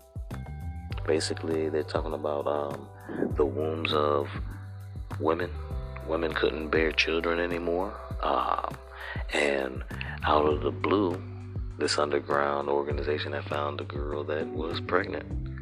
[1.05, 2.87] Basically, they're talking about um,
[3.35, 4.29] the wombs of
[5.19, 5.51] women.
[6.07, 7.93] Women couldn't bear children anymore.
[8.21, 8.75] Um,
[9.33, 9.83] and
[10.23, 11.21] out of the blue,
[11.77, 15.54] this underground organization had found a girl that was pregnant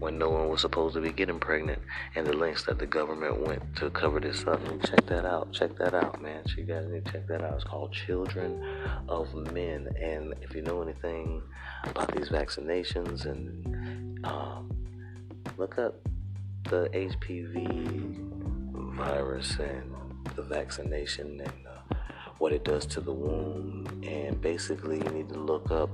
[0.00, 1.78] when no one was supposed to be getting pregnant
[2.16, 4.66] and the lengths that the government went to cover this up.
[4.66, 5.52] And check that out.
[5.52, 6.42] Check that out, man.
[6.56, 7.54] You guys need to check that out.
[7.54, 8.64] It's called Children
[9.08, 9.88] of Men.
[10.00, 11.42] And if you know anything
[11.84, 14.74] about these vaccinations and um,
[15.58, 15.96] look up
[16.64, 18.16] the HPV
[18.96, 19.94] virus and
[20.34, 21.94] the vaccination and uh,
[22.38, 24.02] what it does to the womb.
[24.02, 25.90] And basically, you need to look up.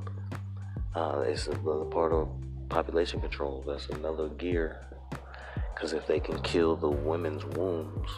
[0.95, 1.55] Uh, it's a
[1.90, 2.29] part of
[2.68, 3.64] population control.
[3.66, 4.87] That's another gear.
[5.74, 8.09] Because if they can kill the women's wombs,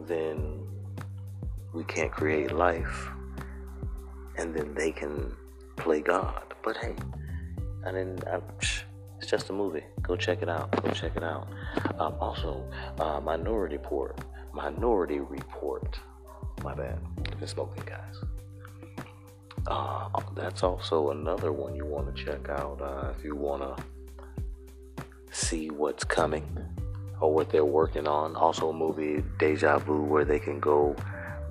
[0.00, 0.66] then
[1.72, 3.08] we can't create life.
[4.36, 5.34] And then they can
[5.76, 6.42] play God.
[6.64, 6.94] But hey,
[7.86, 8.26] I didn't.
[8.26, 9.84] I, it's just a movie.
[10.00, 10.70] Go check it out.
[10.82, 11.48] Go check it out.
[11.98, 14.18] Um, also, uh, Minority Report.
[14.52, 15.98] Minority Report.
[16.64, 16.98] My bad.
[17.38, 18.16] Been smoking, guys.
[19.66, 25.04] Uh, that's also another one you want to check out uh, if you want to
[25.30, 26.58] see what's coming
[27.20, 28.34] or what they're working on.
[28.36, 30.96] Also, a movie Deja Vu where they can go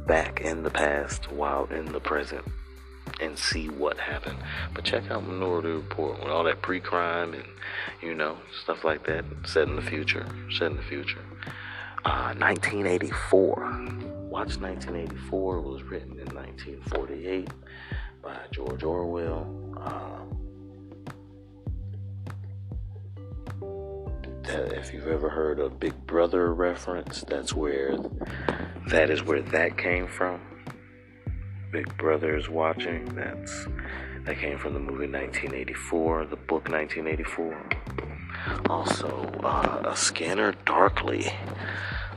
[0.07, 2.43] back in the past while in the present
[3.21, 4.37] and see what happened.
[4.73, 7.45] But check out Minority Report with all that pre-crime and
[8.01, 10.25] you know stuff like that set in the future.
[10.51, 11.23] Set in the future.
[12.03, 13.55] Uh, 1984.
[14.29, 15.57] Watch 1984.
[15.57, 17.49] It was written in 1948
[18.21, 19.47] by George Orwell.
[19.77, 20.37] Um,
[24.43, 27.97] that if you've ever heard a Big Brother reference, that's where
[28.87, 30.41] that is where that came from.
[31.71, 33.05] Big Brother is watching.
[33.15, 33.67] That's
[34.25, 37.69] that came from the movie 1984, the book 1984.
[38.69, 41.25] Also, uh, a Scanner Darkly,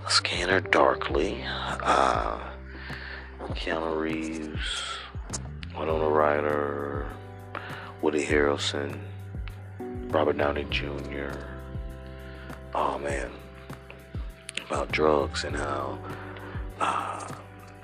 [0.07, 1.43] a Scanner Darkly.
[1.47, 2.51] Uh,
[3.53, 4.99] Keanu Reeves,
[5.79, 7.07] Winona Ryder,
[8.01, 8.99] Woody Harrelson,
[10.09, 11.33] Robert Downey Jr.
[12.75, 13.31] Oh man,
[14.67, 15.99] about drugs and how
[16.81, 17.27] uh,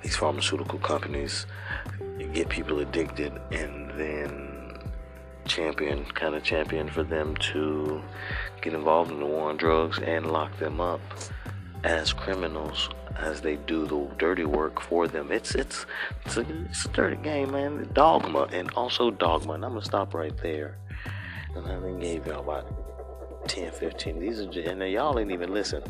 [0.03, 1.47] these pharmaceutical companies
[2.33, 4.79] get people addicted and then
[5.47, 8.01] champion, kind of champion for them to
[8.63, 11.01] get involved in the war on drugs and lock them up
[11.83, 15.31] as criminals as they do the dirty work for them.
[15.33, 15.87] It's it's
[16.25, 17.89] it's a, it's a dirty game, man.
[17.93, 19.55] Dogma and also dogma.
[19.55, 20.79] And I'm gonna stop right there.
[21.55, 24.21] And I gave y'all about 10, 15.
[24.21, 25.83] These are just, and y'all ain't even listen.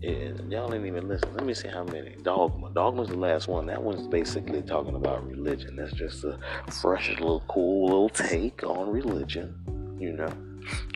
[0.00, 1.34] Y'all ain't even listen.
[1.34, 2.16] Let me see how many.
[2.22, 2.70] Dogma.
[2.70, 3.66] Dogma's the last one.
[3.66, 5.76] That one's basically talking about religion.
[5.76, 6.38] That's just a
[6.70, 10.32] fresh little cool little take on religion, you know,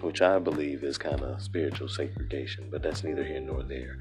[0.00, 3.98] which I believe is kind of spiritual segregation, but that's neither here nor there.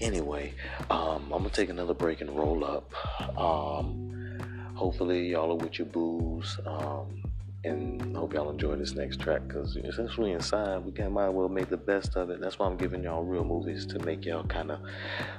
[0.00, 0.54] Anyway,
[0.90, 2.92] um, I'm gonna take another break and roll up.
[3.38, 6.58] Um, hopefully y'all are with your booze.
[6.66, 7.22] Um,
[7.64, 11.70] and hope y'all enjoy this next track because essentially inside, we can might well make
[11.70, 12.40] the best of it.
[12.40, 14.80] That's why I'm giving y'all real movies to make y'all kind of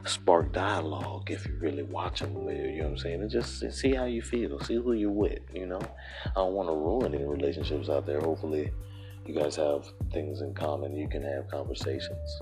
[0.06, 2.34] spark dialogue if you really watch them.
[2.50, 3.22] You know what I'm saying?
[3.22, 5.40] And just see how you feel, see who you're with.
[5.54, 5.82] You know,
[6.26, 8.20] I don't want to ruin any relationships out there.
[8.20, 8.72] Hopefully,
[9.28, 10.96] you guys have things in common.
[10.96, 12.42] You can have conversations.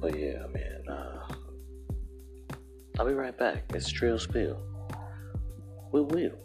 [0.00, 1.34] But yeah, man, uh,
[2.98, 3.64] I'll be right back.
[3.74, 4.60] It's Trail Spill.
[5.92, 6.43] We will.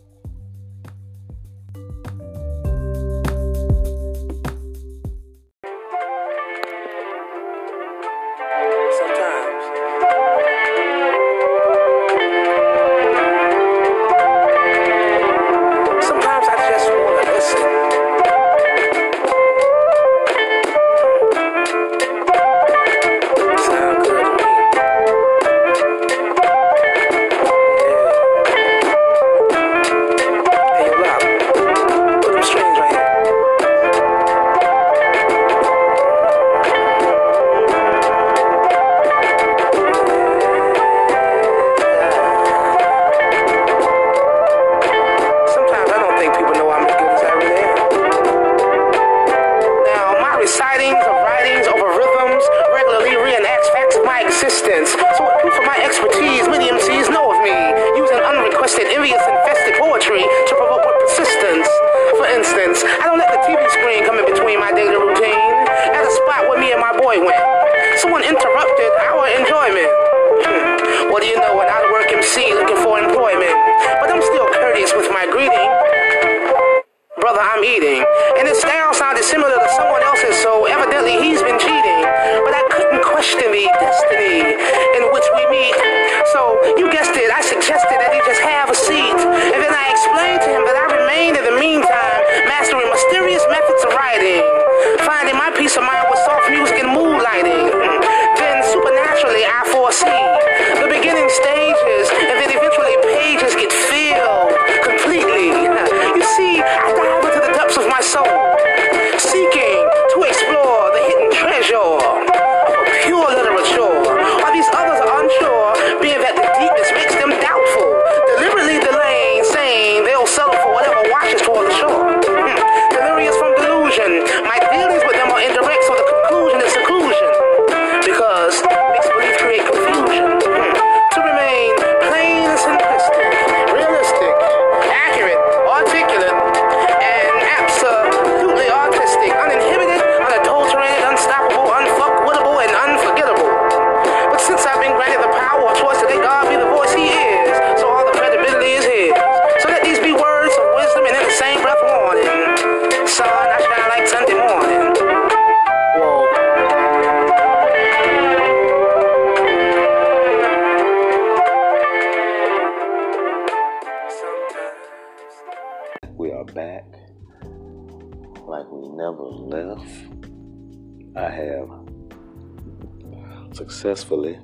[173.79, 174.37] Successfully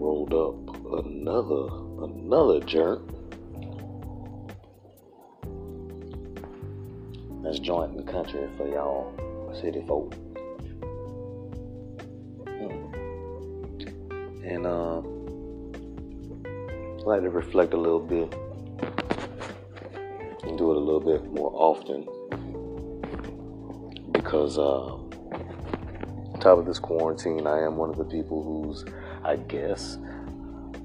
[0.00, 0.56] rolled up
[1.04, 1.68] another
[2.06, 3.02] another joint.
[7.42, 9.12] That's joint in the country for y'all
[9.60, 10.14] city folk.
[12.48, 12.94] Hmm.
[14.42, 15.00] And uh,
[16.96, 18.32] I like to reflect a little bit
[20.44, 22.08] and do it a little bit more often
[24.12, 25.09] because uh, on
[26.40, 28.84] top of this quarantine, I am one of the people whose,
[29.22, 29.98] I guess,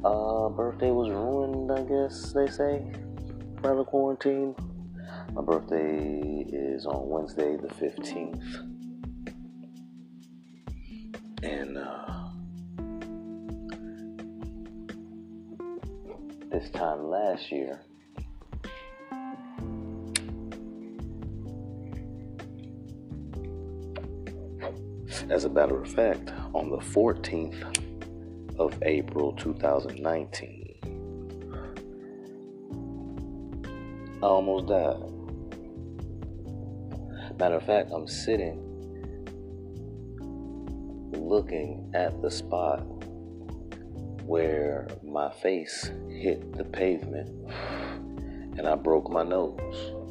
[0.03, 1.71] uh, birthday was ruined.
[1.71, 2.85] I guess they say
[3.61, 4.53] by the quarantine.
[5.33, 8.43] My birthday is on Wednesday, the fifteenth,
[11.41, 12.29] and uh,
[16.51, 17.84] this time last year.
[25.29, 27.79] As a matter of fact, on the 14th
[28.59, 30.75] of April 2019,
[34.21, 34.97] I almost died.
[37.39, 38.61] Matter of fact, I'm sitting
[41.11, 42.81] looking at the spot
[44.25, 47.29] where my face hit the pavement
[48.57, 50.04] and I broke my nose.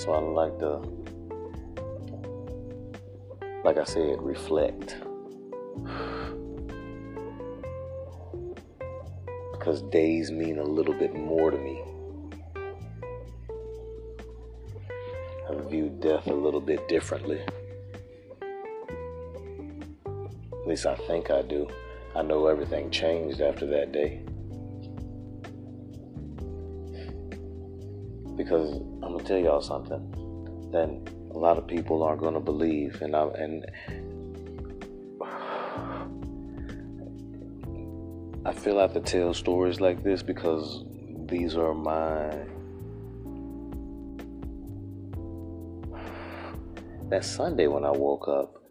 [0.00, 0.80] So I like to,
[3.62, 4.96] like I said, reflect.
[9.52, 11.82] Because days mean a little bit more to me.
[15.46, 17.42] I view death a little bit differently.
[20.06, 21.68] At least I think I do.
[22.16, 24.22] I know everything changed after that day.
[28.34, 28.80] Because
[29.30, 30.02] tell y'all something
[30.72, 30.88] that
[31.32, 33.64] a lot of people aren't gonna believe, and I and
[38.44, 40.82] I feel I have to tell stories like this because
[41.26, 42.28] these are my
[47.10, 48.64] that Sunday when I woke up,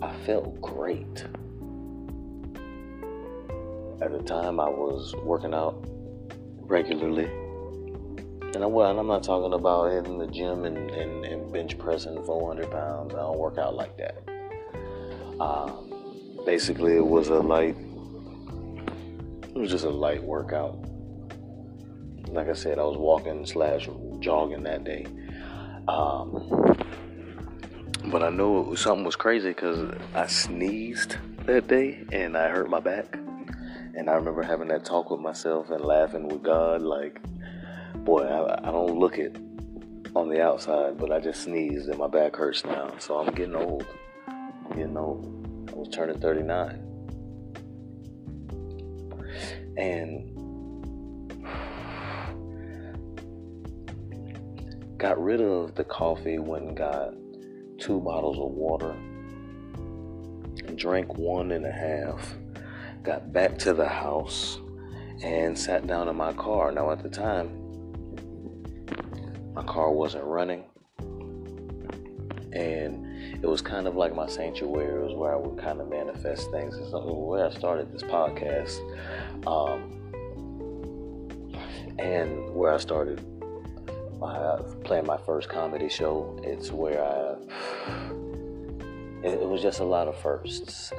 [0.00, 1.26] I felt great.
[4.00, 5.84] At the time, I was working out
[6.60, 7.28] regularly.
[8.56, 12.24] And I'm, well, I'm not talking about hitting the gym and, and, and bench pressing
[12.24, 13.12] 400 pounds.
[13.12, 14.22] I don't work out like that.
[15.38, 20.78] Um, basically, it was a light, it was just a light workout.
[22.28, 23.90] Like I said, I was walking slash
[24.20, 25.04] jogging that day.
[25.86, 26.78] Um,
[28.06, 32.80] but I know something was crazy because I sneezed that day and I hurt my
[32.80, 33.16] back.
[33.94, 37.20] And I remember having that talk with myself and laughing with God, like,
[38.06, 39.36] boy, I, I don't look it
[40.14, 42.94] on the outside, but I just sneezed and my back hurts now.
[42.98, 43.84] So I'm getting old.
[44.28, 45.70] I'm getting old.
[45.70, 46.82] I was turning 39.
[49.76, 50.32] And
[54.96, 57.12] got rid of the coffee, went and got
[57.78, 58.94] two bottles of water,
[60.76, 62.36] drank one and a half,
[63.02, 64.60] got back to the house,
[65.24, 66.70] and sat down in my car.
[66.70, 67.65] Now, at the time,
[69.66, 70.64] car wasn't running,
[72.52, 73.06] and
[73.42, 75.02] it was kind of like my sanctuary.
[75.02, 76.76] It was where I would kind of manifest things.
[76.76, 78.78] It's where I started this podcast,
[79.46, 79.92] um,
[81.98, 83.20] and where I started
[84.18, 86.38] my, playing my first comedy show.
[86.42, 87.36] It's where I.
[89.22, 90.92] It, it was just a lot of firsts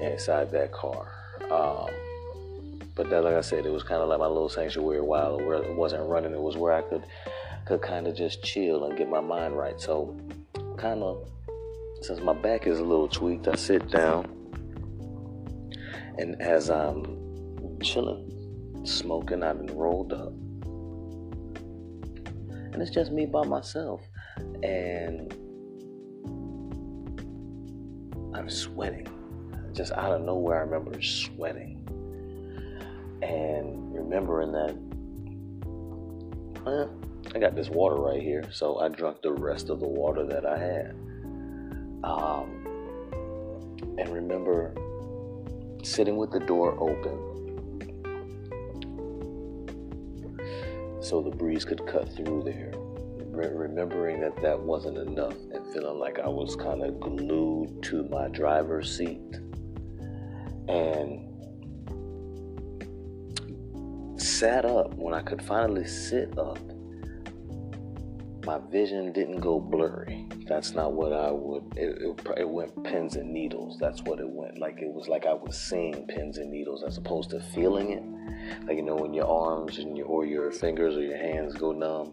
[0.00, 1.08] inside that car.
[1.50, 1.88] Um,
[2.94, 5.74] but that, like I said, it was kind of like my little sanctuary while it
[5.74, 6.32] wasn't running.
[6.32, 7.04] It was where I could
[7.64, 9.80] could kind of just chill and get my mind right.
[9.80, 10.16] So,
[10.76, 11.28] kind of
[12.02, 14.26] since my back is a little tweaked, I sit down,
[16.18, 20.32] and as I'm chilling, smoking, I've been rolled up,
[22.72, 24.02] and it's just me by myself,
[24.62, 25.32] and
[28.34, 29.08] I'm sweating.
[29.72, 31.80] Just out of nowhere, I remember sweating
[33.22, 34.76] and remembering that
[37.34, 38.44] I got this water right here.
[38.52, 40.90] So I drank the rest of the water that I had.
[42.04, 42.64] Um,
[43.98, 44.74] and remember
[45.82, 47.34] sitting with the door open
[51.00, 52.72] so the breeze could cut through there.
[53.30, 58.28] Remembering that that wasn't enough and feeling like I was kind of glued to my
[58.28, 59.20] driver's seat.
[60.68, 61.30] And
[64.20, 66.58] sat up when I could finally sit up.
[68.44, 70.28] My vision didn't go blurry.
[70.46, 71.64] That's not what I would.
[71.76, 73.78] It, it, it went pins and needles.
[73.80, 74.58] That's what it went.
[74.58, 78.02] Like it was like I was seeing pins and needles as opposed to feeling it
[78.66, 81.72] like you know when your arms and your, or your fingers or your hands go
[81.72, 82.12] numb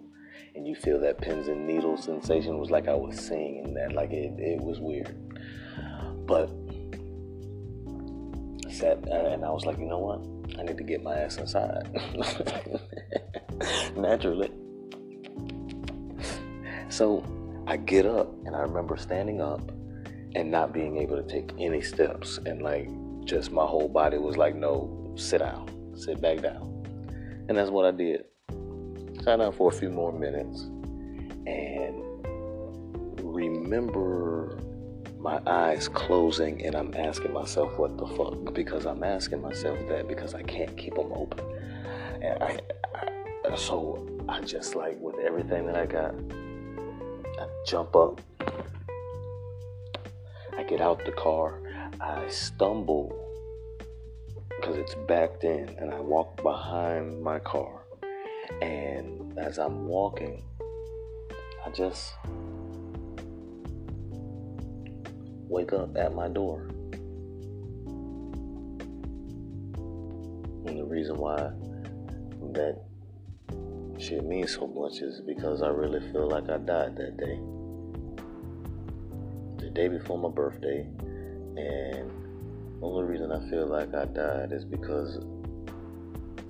[0.55, 4.11] and you feel that pins and needles sensation was like I was seeing that like
[4.11, 5.15] it, it was weird
[6.25, 6.49] but
[8.67, 11.37] I sat and I was like you know what I need to get my ass
[11.37, 11.89] inside
[13.95, 14.51] naturally
[16.91, 17.23] so
[17.67, 19.71] I get up and I remember standing up
[20.35, 22.89] and not being able to take any steps and like
[23.25, 25.69] just my whole body was like no sit down
[26.01, 26.67] sit back down.
[27.47, 28.25] And that's what I did.
[29.23, 30.63] Sat down for a few more minutes
[31.45, 32.01] and
[33.21, 34.57] remember
[35.19, 40.07] my eyes closing and I'm asking myself what the fuck because I'm asking myself that
[40.07, 41.45] because I can't keep them open.
[42.21, 42.59] And I,
[42.95, 46.15] I so I just like with everything that I got,
[47.41, 48.21] I jump up.
[50.55, 51.59] I get out the car.
[51.99, 53.17] I stumble
[54.49, 57.81] because it's backed in and I walk behind my car.
[58.61, 60.43] And as I'm walking,
[61.65, 62.13] I just
[65.49, 66.67] wake up at my door.
[70.67, 71.37] And the reason why
[72.53, 72.83] that
[74.01, 77.39] shit means so much is because I really feel like I died that day.
[79.63, 80.81] The day before my birthday.
[80.81, 82.09] And
[82.79, 85.23] the only reason I feel like I died is because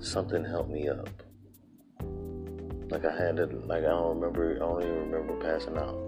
[0.00, 1.10] something helped me up.
[2.90, 5.98] Like I had it, like I don't remember, I don't even remember passing out.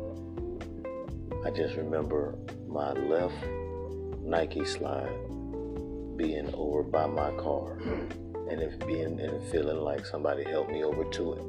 [1.45, 3.35] I just remember my left
[4.23, 5.13] Nike slide
[6.17, 7.79] being over by my car
[8.51, 11.43] and it being and feeling like somebody helped me over to it.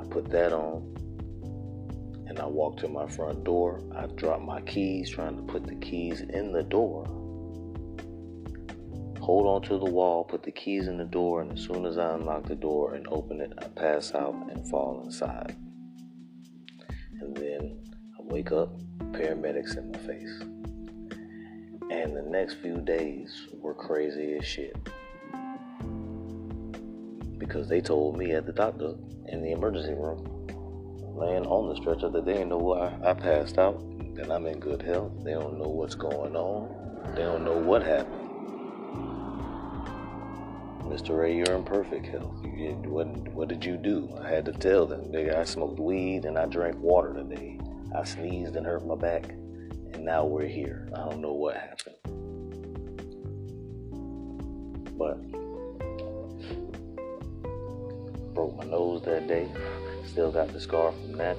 [0.00, 0.92] I put that on
[2.32, 3.82] and I walked to my front door.
[3.94, 7.04] I dropped my keys, trying to put the keys in the door.
[9.20, 11.98] Hold on to the wall, put the keys in the door, and as soon as
[11.98, 15.54] I unlock the door and open it, I pass out and fall inside.
[17.20, 17.78] And then
[18.18, 18.80] I wake up,
[19.12, 20.61] paramedics in my face.
[21.92, 24.74] And the next few days were crazy as shit.
[27.36, 28.94] Because they told me at the doctor
[29.28, 30.24] in the emergency room
[31.14, 33.78] laying on the stretcher that they didn't know why I passed out,
[34.14, 35.12] that I'm in good health.
[35.22, 37.14] They don't know what's going on.
[37.14, 38.30] They don't know what happened.
[40.84, 41.18] Mr.
[41.18, 42.42] Ray, you're in perfect health.
[42.42, 44.08] You, what, what did you do?
[44.18, 45.12] I had to tell them.
[45.12, 47.60] Nigga, I smoked weed and I drank water today.
[47.94, 49.34] I sneezed and hurt my back.
[50.02, 50.88] Now we're here.
[50.96, 51.94] I don't know what happened.
[54.98, 55.22] But
[58.34, 59.48] broke my nose that day.
[60.04, 61.36] Still got the scar from that.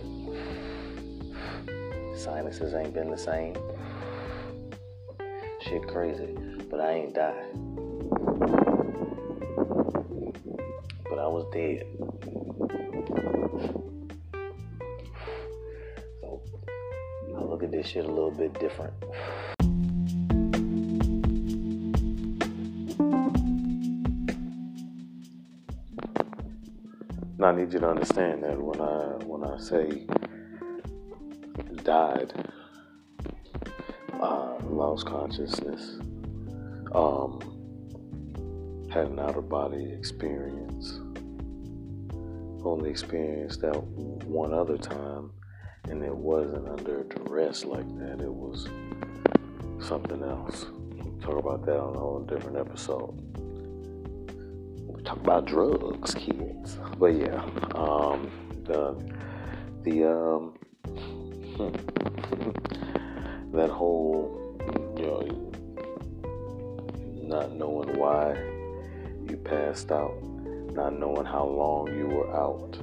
[2.18, 3.58] Sinuses ain't been the same.
[5.60, 6.34] Shit crazy,
[6.72, 7.44] but I ain't died.
[11.10, 11.86] But I was dead.
[17.64, 18.94] At this shit a little bit different.
[27.44, 30.06] I need you to understand that when I when I say
[31.84, 32.32] died,
[34.14, 36.00] uh, lost consciousness,
[36.96, 37.42] um,
[38.90, 41.02] had an out of body experience.
[42.64, 45.32] Only experienced that one other time,
[45.90, 48.22] and it wasn't under duress like that.
[48.22, 48.68] It was
[49.86, 50.68] something else.
[50.96, 53.14] We'll talk about that on a whole different episode
[54.88, 56.78] We talk about drugs, kids.
[56.98, 57.44] But yeah,
[57.76, 58.32] um,
[58.64, 58.96] the
[59.84, 60.54] the um,
[63.54, 64.58] that whole
[64.98, 65.50] you know
[67.24, 68.36] not knowing why
[69.30, 70.16] you passed out,
[70.74, 72.78] not knowing how long you were out,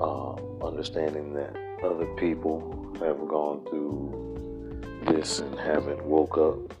[0.00, 6.74] um, understanding that other people have gone through this and haven't woke up.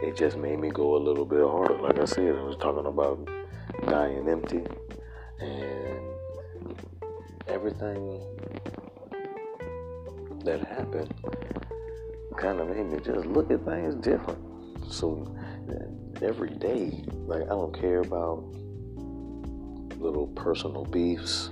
[0.00, 1.80] It just made me go a little bit harder.
[1.80, 3.28] Like I said, I was talking about
[3.86, 4.64] dying empty,
[5.40, 6.00] and
[7.48, 8.20] everything
[10.44, 11.12] that happened
[12.36, 14.38] kind of made me just look at things different.
[14.88, 15.34] So
[16.22, 18.44] every day, like I don't care about
[19.98, 21.50] little personal beefs.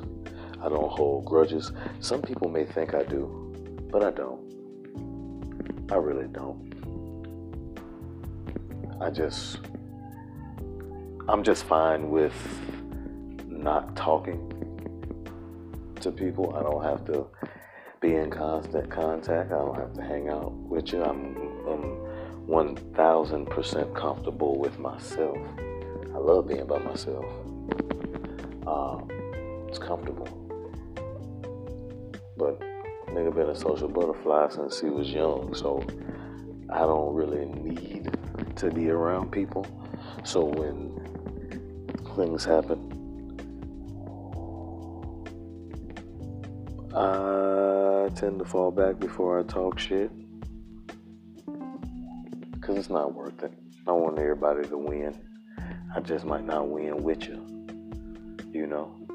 [0.62, 1.72] I don't hold grudges.
[2.00, 4.46] Some people may think I do, but I don't.
[5.90, 6.66] I really don't.
[9.00, 9.58] I just,
[11.28, 12.34] I'm just fine with
[13.46, 14.52] not talking
[16.00, 16.56] to people.
[16.56, 17.26] I don't have to
[18.00, 19.52] be in constant contact.
[19.52, 21.02] I don't have to hang out with you.
[21.02, 21.36] I'm,
[21.68, 25.38] I'm 1000% comfortable with myself.
[26.14, 27.24] I love being by myself.
[28.66, 29.08] Um,
[29.68, 30.45] it's comfortable.
[32.36, 32.60] But
[33.08, 35.82] nigga been a social butterfly since he was young, so
[36.70, 38.10] I don't really need
[38.56, 39.66] to be around people.
[40.24, 40.92] So when
[42.16, 42.92] things happen,
[46.94, 50.10] I tend to fall back before I talk shit.
[52.52, 53.52] Because it's not worth it.
[53.86, 55.16] I want everybody to win.
[55.94, 57.46] I just might not win with you.
[58.52, 59.05] You know?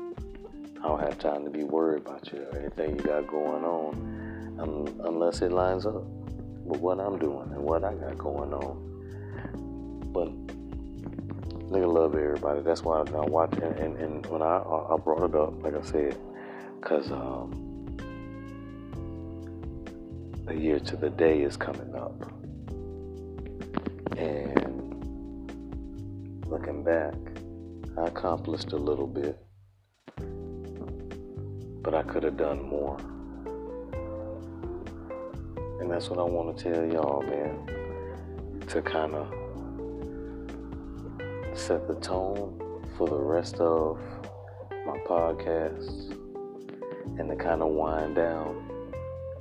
[0.83, 4.57] I don't have time to be worried about you or anything you got going on
[4.59, 6.03] um, unless it lines up
[6.65, 10.09] with what I'm doing and what I got going on.
[10.11, 10.29] But
[11.71, 12.61] nigga love everybody.
[12.61, 15.81] That's why I watch and, and, and when I I brought it up, like I
[15.83, 16.17] said,
[16.79, 17.95] because um,
[20.45, 22.19] the year to the day is coming up,
[24.17, 24.81] and
[26.47, 27.13] looking back,
[27.97, 29.37] I accomplished a little bit,
[31.81, 32.97] but I could have done more.
[35.79, 39.27] And that's what I want to tell y'all, man, to kind of
[41.57, 42.59] set the tone
[42.97, 43.99] for the rest of
[44.85, 46.15] my podcast
[47.17, 48.63] and to kind of wind down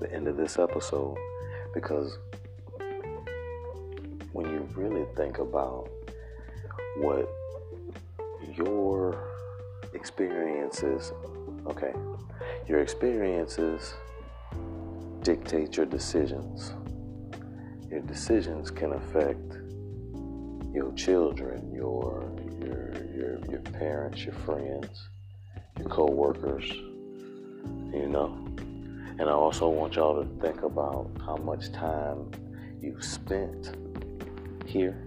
[0.00, 1.16] the end of this episode
[1.74, 2.18] because
[4.32, 5.88] when you really think about
[6.96, 7.28] what
[8.54, 9.30] your
[9.92, 11.12] experiences,
[11.66, 11.92] okay,
[12.68, 13.94] your experiences
[15.22, 16.72] dictate your decisions.
[17.90, 19.56] Your decisions can affect
[20.72, 25.08] your children, your your your your parents, your friends,
[25.78, 28.38] your co-workers, you know.
[29.18, 32.30] And I also want y'all to think about how much time
[32.80, 33.76] you've spent
[34.66, 35.04] here.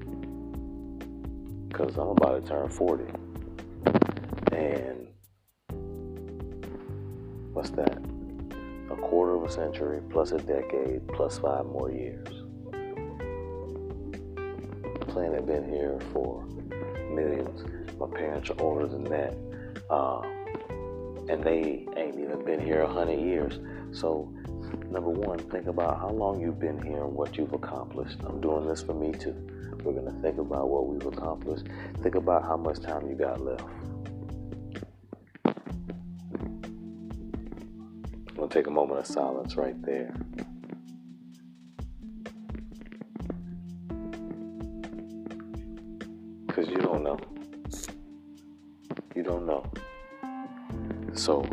[1.67, 3.05] Because I'm about to turn 40.
[4.51, 5.07] And
[7.63, 7.97] what's that?
[8.91, 12.27] A quarter of a century, plus a decade, plus five more years.
[14.99, 16.45] The planet been here for
[17.09, 17.63] millions.
[17.97, 19.37] My parents are older than that.
[19.89, 20.25] Um,
[21.29, 23.59] and they ain't even been here a hundred years.
[23.97, 24.29] So,
[24.89, 28.17] number one, think about how long you've been here and what you've accomplished.
[28.25, 29.35] I'm doing this for me too.
[29.85, 31.67] We're gonna think about what we've accomplished.
[32.01, 33.63] Think about how much time you got left.
[38.53, 40.13] Take a moment of silence right there.
[46.45, 47.19] Because you don't know.
[49.15, 49.65] You don't know.
[51.13, 51.43] So,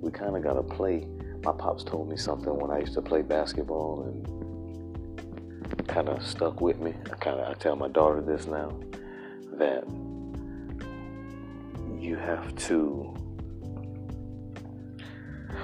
[0.00, 1.06] we kind of got to play.
[1.44, 6.60] My pops told me something when I used to play basketball and kind of stuck
[6.60, 6.94] with me.
[7.12, 8.76] I kind of I tell my daughter this now
[9.52, 9.84] that
[11.96, 13.14] you have to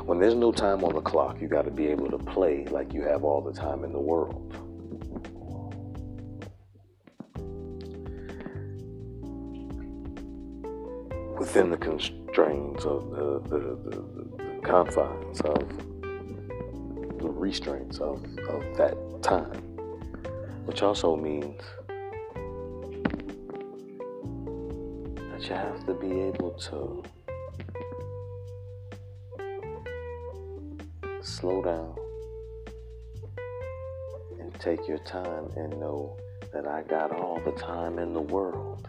[0.05, 2.92] when there's no time on the clock, you got to be able to play like
[2.92, 4.55] you have all the time in the world.
[11.38, 13.96] Within the constraints of the, the, the,
[14.36, 15.68] the confines of
[17.18, 19.57] the restraints of, of that time,
[20.66, 21.62] which also means
[25.30, 27.02] that you have to be able to
[31.45, 31.95] slow down
[34.40, 36.16] and take your time and know
[36.55, 38.88] that I got all the time in the world.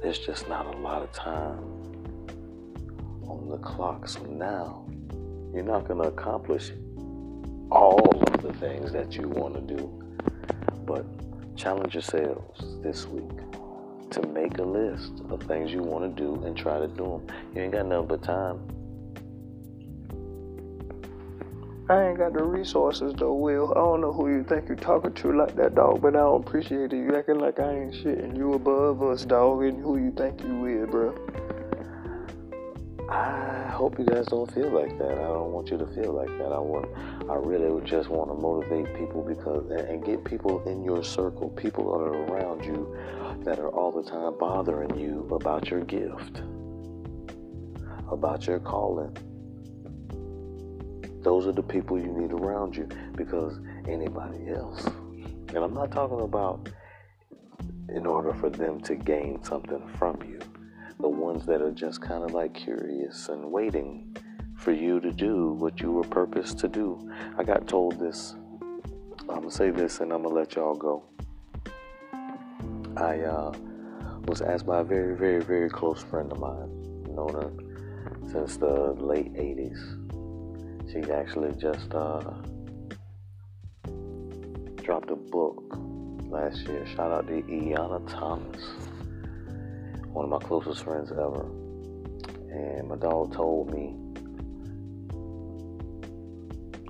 [0.00, 1.58] There's just not a lot of time
[3.28, 4.08] on the clock.
[4.08, 4.86] So now
[5.52, 6.72] you're not going to accomplish
[7.70, 10.02] all of the things that you want to do,
[10.86, 11.04] but
[11.54, 13.28] challenge yourselves this week
[14.12, 17.36] to make a list of things you want to do and try to do them.
[17.54, 18.77] You ain't got nothing but time.
[21.90, 23.70] I ain't got the resources though, Will.
[23.70, 26.46] I don't know who you think you're talking to like that, dog, but I don't
[26.46, 26.96] appreciate it.
[26.96, 30.42] You acting like I ain't shit and you above us, dog, and who you think
[30.42, 31.14] you is, bro.
[33.08, 35.12] I hope you guys don't feel like that.
[35.12, 36.52] I don't want you to feel like that.
[36.52, 36.90] I want,
[37.30, 41.02] I really would just want to motivate people because and, and get people in your
[41.02, 42.94] circle, people that are around you,
[43.44, 46.42] that are all the time bothering you about your gift,
[48.10, 49.16] about your calling.
[51.22, 54.86] Those are the people you need around you because anybody else.
[54.86, 56.68] And I'm not talking about
[57.88, 60.38] in order for them to gain something from you
[61.00, 64.16] the ones that are just kind of like curious and waiting
[64.56, 67.10] for you to do what you were purposed to do.
[67.36, 68.34] I got told this.
[69.28, 71.04] I'm gonna say this and I'm gonna let y'all go.
[72.96, 73.52] I uh,
[74.26, 77.52] was asked by a very, very, very close friend of mine, known her
[78.32, 79.97] since the late 80s.
[80.90, 82.20] She actually just uh,
[84.82, 85.62] dropped a book
[86.30, 86.86] last year.
[86.86, 88.62] Shout out to Iana Thomas
[90.18, 91.46] one of my closest friends ever.
[92.50, 93.94] And my dog told me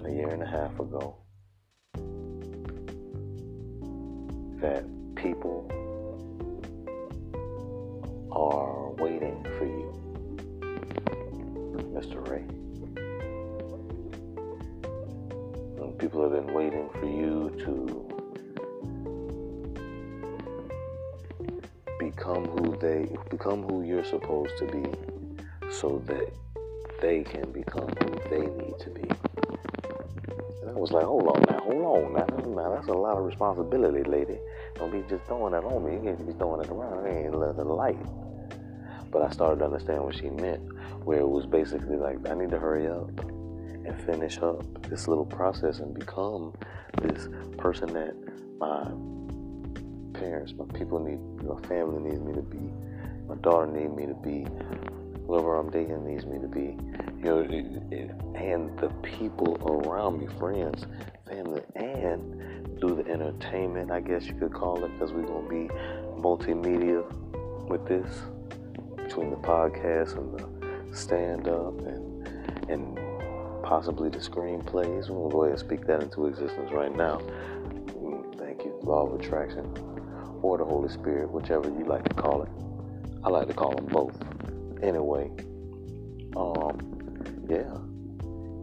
[0.02, 1.16] a year and a half ago
[4.62, 4.84] that
[5.14, 5.68] people
[8.32, 9.92] are waiting for you,
[11.92, 12.26] Mr.
[12.28, 12.44] Ray.
[15.98, 18.08] People have been waiting for you to
[21.98, 24.84] become who they become who you're supposed to be
[25.70, 26.32] so that
[27.00, 29.08] they can become who they need to be.
[30.62, 33.24] And I was like, hold on now, hold on now, now that's a lot of
[33.24, 34.38] responsibility, lady.
[34.76, 35.94] Don't be just throwing that on me.
[35.94, 37.06] You can't be throwing it around.
[37.06, 37.98] It ain't the light.
[39.10, 40.60] But I started to understand what she meant,
[41.04, 43.37] where it was basically like, I need to hurry up
[43.88, 46.52] and finish up this little process and become
[47.02, 48.14] this person that
[48.58, 48.84] my
[50.18, 52.72] parents, my people need, my family needs me to be,
[53.28, 54.46] my daughter needs me to be,
[55.26, 56.76] whoever I'm dating needs me to be,
[57.18, 57.40] you know,
[58.34, 60.86] and the people around me, friends,
[61.26, 65.68] family, and through the entertainment, I guess you could call it, because we're gonna be
[66.20, 67.04] multimedia
[67.68, 68.22] with this,
[68.96, 71.97] between the podcast and the stand-up and and
[73.68, 75.10] possibly the screenplays.
[75.10, 77.20] We're gonna go ahead and speak that into existence right now.
[78.38, 79.66] Thank you, law of attraction
[80.40, 82.48] or the Holy Spirit, whichever you like to call it.
[83.22, 84.16] I like to call them both.
[84.82, 85.30] Anyway,
[86.34, 86.78] um,
[87.46, 87.76] yeah,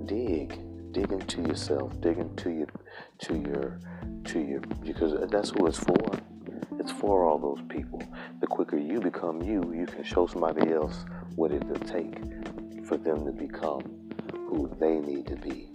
[0.08, 0.60] dig,
[0.92, 2.68] dig into yourself, dig into your,
[3.20, 3.80] to your,
[4.24, 6.20] to your, because that's who it's for.
[6.80, 8.02] It's for all those people.
[8.42, 12.18] The quicker you become you, you can show somebody else what it will take
[12.88, 15.70] for them to become who they need to be.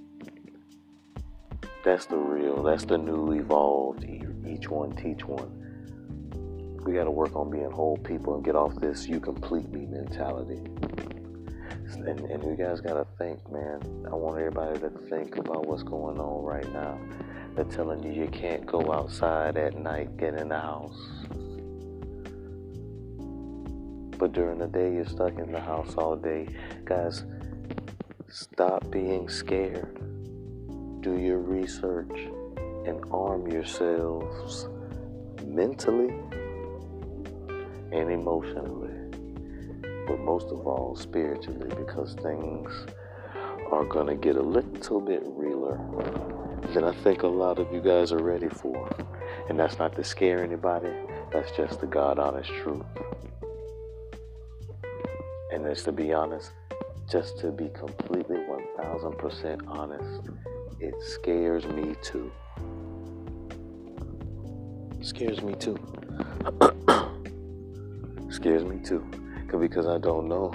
[1.84, 5.60] That's the real, that's the new evolved, each one teach one
[6.84, 9.86] we got to work on being whole people and get off this you complete me
[9.86, 10.60] mentality.
[11.92, 13.80] And, and you guys got to think, man.
[14.10, 16.98] I want everybody to think about what's going on right now.
[17.54, 20.98] They're telling you you can't go outside at night, get in the house.
[24.18, 26.48] But during the day, you're stuck in the house all day.
[26.84, 27.24] Guys,
[28.30, 29.98] stop being scared.
[31.00, 32.28] Do your research
[32.86, 34.68] and arm yourselves
[35.44, 36.14] mentally
[37.92, 38.94] and emotionally,
[40.06, 42.86] but most of all spiritually, because things
[43.72, 45.78] are going to get a little bit realer
[46.72, 48.88] than I think a lot of you guys are ready for.
[49.48, 50.92] And that's not to scare anybody,
[51.32, 52.84] that's just the God honest truth.
[55.52, 56.52] And it's to be honest,
[57.10, 58.36] just to be completely
[58.78, 60.28] 1000% honest,
[60.78, 62.30] it scares me too.
[65.00, 65.76] Scares me too.
[68.30, 69.04] scares me too
[69.58, 70.54] because I don't know.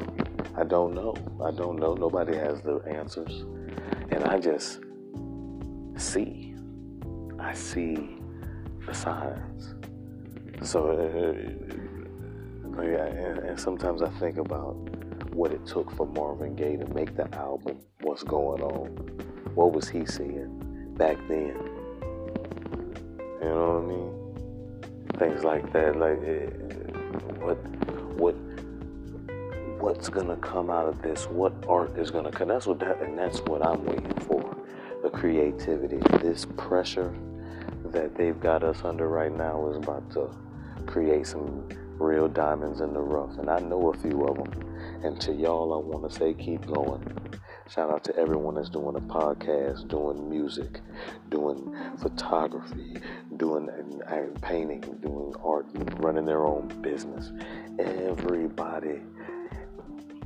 [0.55, 1.13] I don't know.
[1.43, 1.93] I don't know.
[1.93, 3.43] Nobody has the answers.
[4.11, 4.79] And I just
[5.97, 6.55] see.
[7.37, 8.17] I see
[8.85, 9.75] the signs.
[10.61, 14.77] So, uh, yeah, and, and sometimes I think about
[15.35, 18.87] what it took for Marvin Gaye to make the album, what's going on,
[19.53, 21.55] what was he seeing back then.
[23.41, 25.19] You know what I mean?
[25.19, 25.97] Things like that.
[25.97, 26.85] Like, eh, eh,
[27.43, 27.57] what
[28.17, 28.35] what
[29.81, 33.19] what's gonna come out of this what art is gonna come that's what that and
[33.19, 34.57] that's what i'm waiting for
[35.03, 37.13] the creativity this pressure
[37.83, 40.27] that they've got us under right now is about to
[40.87, 41.67] create some
[41.99, 44.74] real diamonds in the rough and i know a few of them
[45.05, 47.01] and to y'all i want to say keep going
[47.67, 50.81] Shout out to everyone that's doing a podcast, doing music,
[51.29, 52.97] doing photography,
[53.37, 53.67] doing
[54.07, 55.65] uh, painting, doing art,
[55.97, 57.31] running their own business.
[57.79, 59.01] Everybody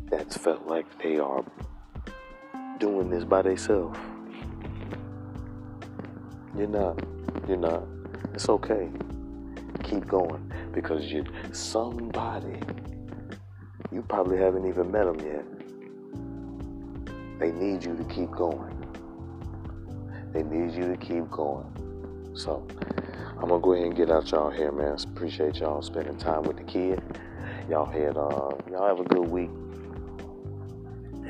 [0.09, 1.45] that's felt like they are
[2.77, 3.97] doing this by themselves.
[6.57, 7.01] You're not.
[7.47, 7.83] You're not.
[8.33, 8.89] It's okay.
[9.83, 11.23] Keep going because you
[11.53, 12.59] somebody
[13.91, 15.45] you probably haven't even met them yet.
[17.39, 18.75] They need you to keep going.
[20.33, 21.65] They need you to keep going.
[22.35, 22.65] So
[23.41, 24.97] I'm gonna go ahead and get out y'all here, man.
[25.15, 27.01] Appreciate y'all spending time with the kid.
[27.69, 29.49] Y'all had uh y'all have a good week.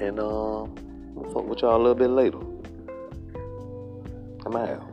[0.01, 0.65] And uh
[1.31, 2.39] fuck with y'all a little bit later.
[4.45, 4.88] I'm out.